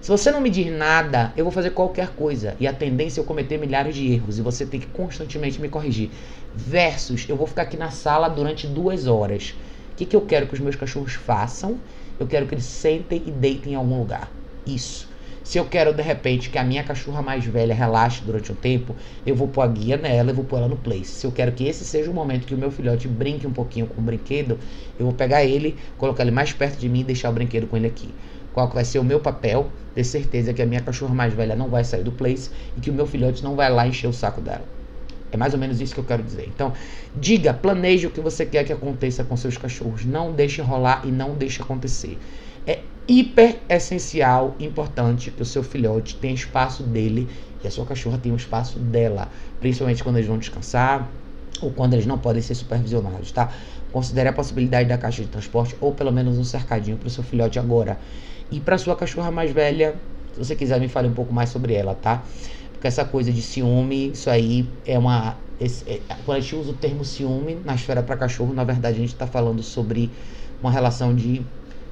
[0.01, 2.55] Se você não me diz nada, eu vou fazer qualquer coisa.
[2.59, 4.37] E a tendência é eu cometer milhares de erros.
[4.37, 6.11] E você tem que constantemente me corrigir.
[6.53, 9.55] Versus, eu vou ficar aqui na sala durante duas horas.
[9.91, 11.79] O que, que eu quero que os meus cachorros façam?
[12.19, 14.31] Eu quero que eles sentem e deitem em algum lugar.
[14.65, 15.09] Isso.
[15.45, 18.95] Se eu quero, de repente, que a minha cachorra mais velha relaxe durante um tempo,
[19.23, 21.05] eu vou pôr a guia nela e vou pôr ela no place.
[21.05, 23.85] Se eu quero que esse seja o momento que o meu filhote brinque um pouquinho
[23.85, 24.57] com o brinquedo,
[24.97, 27.77] eu vou pegar ele, colocar ele mais perto de mim e deixar o brinquedo com
[27.77, 28.09] ele aqui.
[28.53, 29.69] Qual vai ser o meu papel?
[29.93, 32.89] Ter certeza que a minha cachorra mais velha não vai sair do place e que
[32.89, 34.65] o meu filhote não vai lá encher o saco dela.
[35.31, 36.47] É mais ou menos isso que eu quero dizer.
[36.47, 36.73] Então,
[37.15, 40.05] diga, planeje o que você quer que aconteça com seus cachorros.
[40.05, 42.17] Não deixe rolar e não deixe acontecer.
[42.65, 47.27] É hiper essencial, importante que o seu filhote tenha espaço dele
[47.63, 49.27] e a sua cachorra tenha o espaço dela,
[49.59, 51.07] principalmente quando eles vão descansar
[51.61, 53.51] ou quando eles não podem ser supervisionados, tá?
[53.91, 57.23] Considere a possibilidade da caixa de transporte ou pelo menos um cercadinho para o seu
[57.23, 57.97] filhote agora.
[58.51, 59.95] E para sua cachorra mais velha,
[60.33, 62.23] se você quiser me fale um pouco mais sobre ela, tá?
[62.71, 66.71] Porque essa coisa de ciúme, isso aí é uma esse, é, quando a gente usa
[66.71, 70.11] o termo ciúme na esfera para cachorro, na verdade a gente está falando sobre
[70.61, 71.41] uma relação de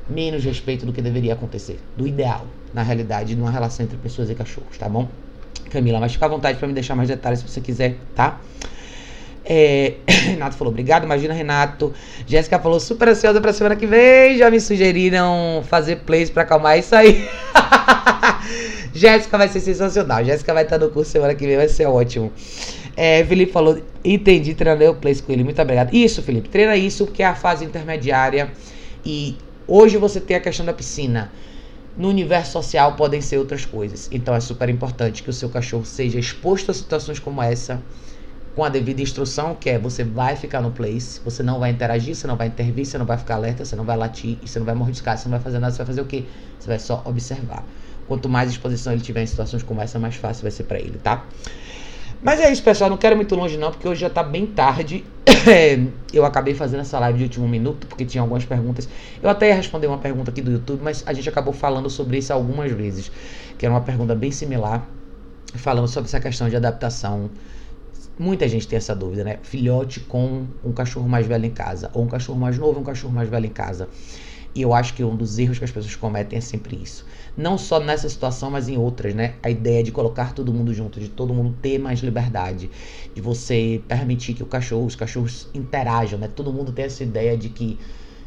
[0.10, 4.36] menos respeito do que deveria acontecer, do ideal, na realidade, numa relação entre pessoas e
[4.36, 5.08] cachorros, tá bom?
[5.70, 8.40] Camila, mas fica à vontade para me deixar mais detalhes se você quiser, tá?
[9.46, 11.94] É, Renato falou, obrigado, imagina Renato.
[12.26, 14.38] Jéssica falou, super ansiosa pra semana que vem.
[14.38, 17.28] Já me sugeriram fazer plays pra acalmar isso aí.
[18.94, 20.24] Jéssica vai ser sensacional.
[20.24, 22.32] Jéssica vai estar no curso semana que vem, vai ser ótimo.
[22.96, 25.44] É, Felipe falou, entendi, treinei o plays com ele.
[25.44, 25.94] Muito obrigado.
[25.94, 28.52] Isso, Felipe, treina isso, porque é a fase intermediária.
[29.06, 29.36] E
[29.68, 31.32] Hoje você tem a questão da piscina.
[31.96, 34.10] No universo social podem ser outras coisas.
[34.12, 37.82] Então é super importante que o seu cachorro seja exposto a situações como essa,
[38.56, 42.14] com a devida instrução, que é você vai ficar no place, você não vai interagir,
[42.14, 44.66] você não vai intervir, você não vai ficar alerta, você não vai latir, você não
[44.66, 46.26] vai mordiscar, você não vai fazer nada, você vai fazer o quê?
[46.60, 47.66] Você vai só observar.
[48.06, 50.98] Quanto mais exposição ele tiver em situações como essa, mais fácil vai ser para ele,
[50.98, 51.26] tá?
[52.24, 52.90] Mas é isso, pessoal.
[52.90, 55.04] Não quero muito longe, não, porque hoje já tá bem tarde.
[56.14, 58.88] eu acabei fazendo essa live de último minuto, porque tinha algumas perguntas.
[59.22, 62.18] Eu até ia responder uma pergunta aqui do YouTube, mas a gente acabou falando sobre
[62.18, 63.12] isso algumas vezes.
[63.58, 64.88] Que era uma pergunta bem similar.
[65.56, 67.30] Falando sobre essa questão de adaptação.
[68.18, 69.40] Muita gente tem essa dúvida, né?
[69.44, 71.92] Filhote com um cachorro mais velho em casa.
[71.94, 73.90] Ou um cachorro mais novo um cachorro mais velho em casa.
[74.56, 77.06] E eu acho que um dos erros que as pessoas cometem é sempre isso.
[77.36, 79.34] Não só nessa situação, mas em outras, né?
[79.42, 82.70] A ideia de colocar todo mundo junto, de todo mundo ter mais liberdade,
[83.16, 86.28] de você permitir que o cachorro, os cachorros interajam, né?
[86.28, 87.80] Todo mundo tem essa ideia de que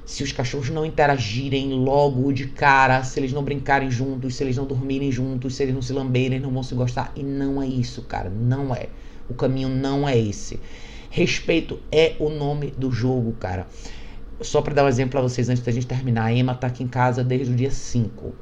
[0.05, 4.57] se os cachorros não interagirem logo de cara, se eles não brincarem juntos, se eles
[4.57, 7.13] não dormirem juntos, se eles não se lamberem, não vão se gostar.
[7.17, 8.31] E não é isso, cara.
[8.31, 8.89] Não é.
[9.29, 10.61] O caminho não é esse.
[11.11, 13.67] Respeito é o nome do jogo, cara.
[14.41, 16.83] Só para dar um exemplo para vocês antes da gente terminar, a Emma tá aqui
[16.83, 18.35] em casa desde o dia 5.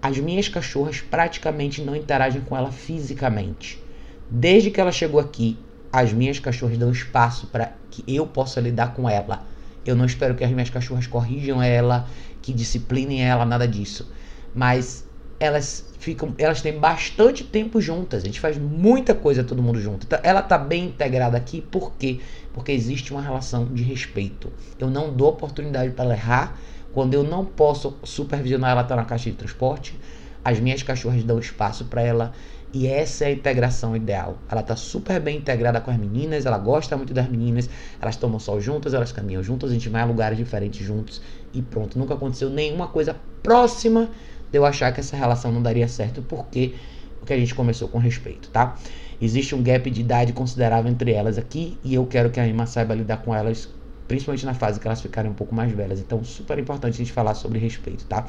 [0.00, 3.82] As minhas cachorras praticamente não interagem com ela fisicamente.
[4.28, 5.58] Desde que ela chegou aqui,
[5.92, 9.46] as minhas cachorras dão espaço para que eu possa lidar com ela
[9.84, 12.06] eu não espero que as minhas cachorras corrijam ela,
[12.40, 14.10] que disciplinem ela, nada disso.
[14.54, 15.04] Mas
[15.42, 18.22] elas ficam, elas têm bastante tempo juntas.
[18.22, 20.06] A gente faz muita coisa todo mundo junto.
[20.06, 22.20] Então, ela tá bem integrada aqui, por quê?
[22.54, 24.52] Porque existe uma relação de respeito.
[24.78, 26.56] Eu não dou oportunidade para ela errar.
[26.92, 29.98] Quando eu não posso supervisionar ela tá na caixa de transporte,
[30.44, 32.32] as minhas cachorras dão espaço para ela
[32.72, 34.38] e essa é a integração ideal.
[34.48, 37.68] Ela está super bem integrada com as meninas, ela gosta muito das meninas,
[38.00, 41.20] elas tomam sol juntas, elas caminham juntas, a gente vai a lugares diferentes juntos
[41.52, 41.98] e pronto.
[41.98, 44.08] Nunca aconteceu nenhuma coisa próxima
[44.52, 46.74] de eu achar que essa relação não daria certo, porque
[47.18, 48.76] porque a gente começou com respeito, tá?
[49.20, 52.66] Existe um gap de idade considerável entre elas aqui e eu quero que a Emma
[52.66, 53.68] saiba lidar com elas,
[54.08, 56.00] principalmente na fase que elas ficarem um pouco mais velhas.
[56.00, 58.26] Então, super importante a gente falar sobre respeito, tá?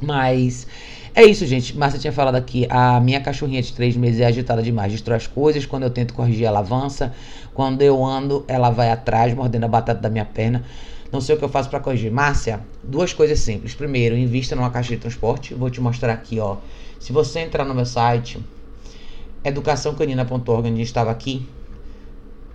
[0.00, 0.68] Mas
[1.12, 1.76] é isso, gente.
[1.76, 2.64] Márcia tinha falado aqui.
[2.70, 5.66] A minha cachorrinha de três meses é agitada demais, destrói as coisas.
[5.66, 7.12] Quando eu tento corrigir, ela avança.
[7.52, 10.62] Quando eu ando, ela vai atrás, mordendo a batata da minha perna.
[11.10, 12.10] Não sei o que eu faço para corrigir.
[12.10, 13.74] Márcia, duas coisas simples.
[13.74, 15.54] Primeiro, invista numa caixa de transporte.
[15.54, 16.58] Vou te mostrar aqui, ó.
[17.00, 18.38] Se você entrar no meu site,
[19.42, 21.46] educaçãocanina.org, onde estava aqui,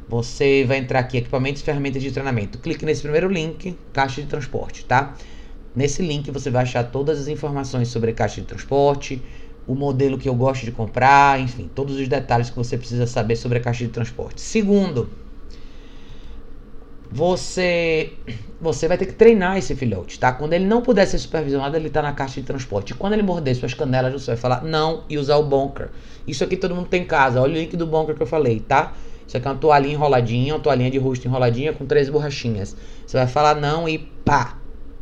[0.08, 2.60] você vai entrar aqui, equipamentos e ferramentas de treinamento.
[2.60, 5.16] Clique nesse primeiro link, caixa de transporte, tá?
[5.76, 9.22] Nesse link você vai achar todas as informações sobre caixa de transporte,
[9.66, 13.36] o modelo que eu gosto de comprar, enfim, todos os detalhes que você precisa saber
[13.38, 14.42] sobre a caixa de transporte.
[14.42, 15.10] Segundo,
[17.14, 18.12] você
[18.60, 20.32] você vai ter que treinar esse filhote, tá?
[20.32, 22.94] Quando ele não puder ser supervisionado, ele tá na caixa de transporte.
[22.96, 25.90] Quando ele morder suas canelas, você vai falar não e usar o bunker.
[26.26, 27.40] Isso aqui todo mundo tem em casa.
[27.40, 28.94] Olha o link do bunker que eu falei, tá?
[29.28, 32.76] Isso aqui é uma toalhinha enroladinha, uma toalhinha de rosto enroladinha com três borrachinhas.
[33.06, 34.58] Você vai falar não e pá,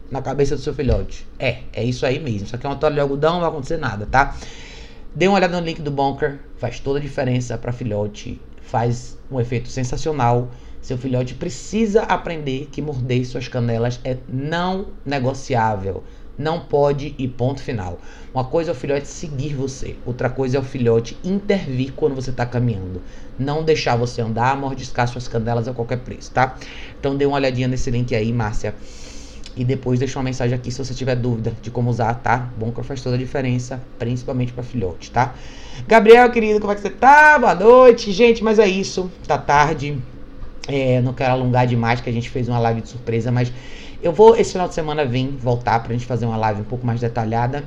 [0.09, 1.25] na cabeça do seu filhote.
[1.39, 2.45] É, é isso aí mesmo.
[2.45, 4.35] Isso aqui é uma toalha de algodão, não vai acontecer nada, tá?
[5.15, 9.39] Dê uma olhada no link do Bunker, faz toda a diferença para filhote, faz um
[9.39, 10.49] efeito sensacional.
[10.81, 16.03] Seu filhote precisa aprender que morder suas canelas é não negociável.
[16.37, 17.99] Não pode e ponto final.
[18.33, 22.31] Uma coisa é o filhote seguir você, outra coisa é o filhote intervir quando você
[22.31, 23.01] está caminhando.
[23.37, 26.55] Não deixar você andar, mordiscar suas canelas a qualquer preço, tá?
[26.99, 28.73] Então dê uma olhadinha nesse link aí, Márcia.
[29.55, 32.49] E depois deixa uma mensagem aqui se você tiver dúvida de como usar, tá?
[32.57, 35.35] Bunker faz toda a diferença, principalmente para filhote, tá?
[35.87, 37.37] Gabriel, querido, como é que você tá?
[37.37, 39.11] Boa noite, gente, mas é isso.
[39.27, 40.01] Tá tarde.
[40.73, 43.51] É, não quero alongar demais, que a gente fez uma live de surpresa, mas
[44.01, 46.85] eu vou esse final de semana vir voltar pra gente fazer uma live um pouco
[46.87, 47.63] mais detalhada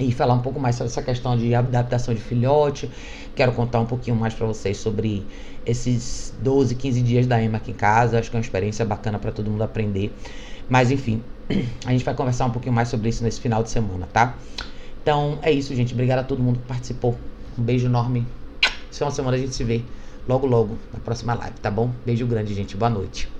[0.00, 2.90] e falar um pouco mais sobre essa questão de adaptação de filhote.
[3.34, 5.24] Quero contar um pouquinho mais para vocês sobre
[5.64, 8.18] esses 12, 15 dias da Emma aqui em casa.
[8.18, 10.12] Acho que é uma experiência bacana para todo mundo aprender.
[10.68, 11.22] Mas enfim,
[11.86, 14.34] a gente vai conversar um pouquinho mais sobre isso nesse final de semana, tá?
[15.02, 15.94] Então é isso, gente.
[15.94, 17.16] Obrigado a todo mundo que participou.
[17.56, 18.26] Um beijo enorme.
[18.90, 19.82] Esse final de semana a gente se vê
[20.26, 22.00] logo, logo na próxima live, tá bom?
[22.04, 22.76] Beijo grande, gente.
[22.76, 23.35] Boa noite.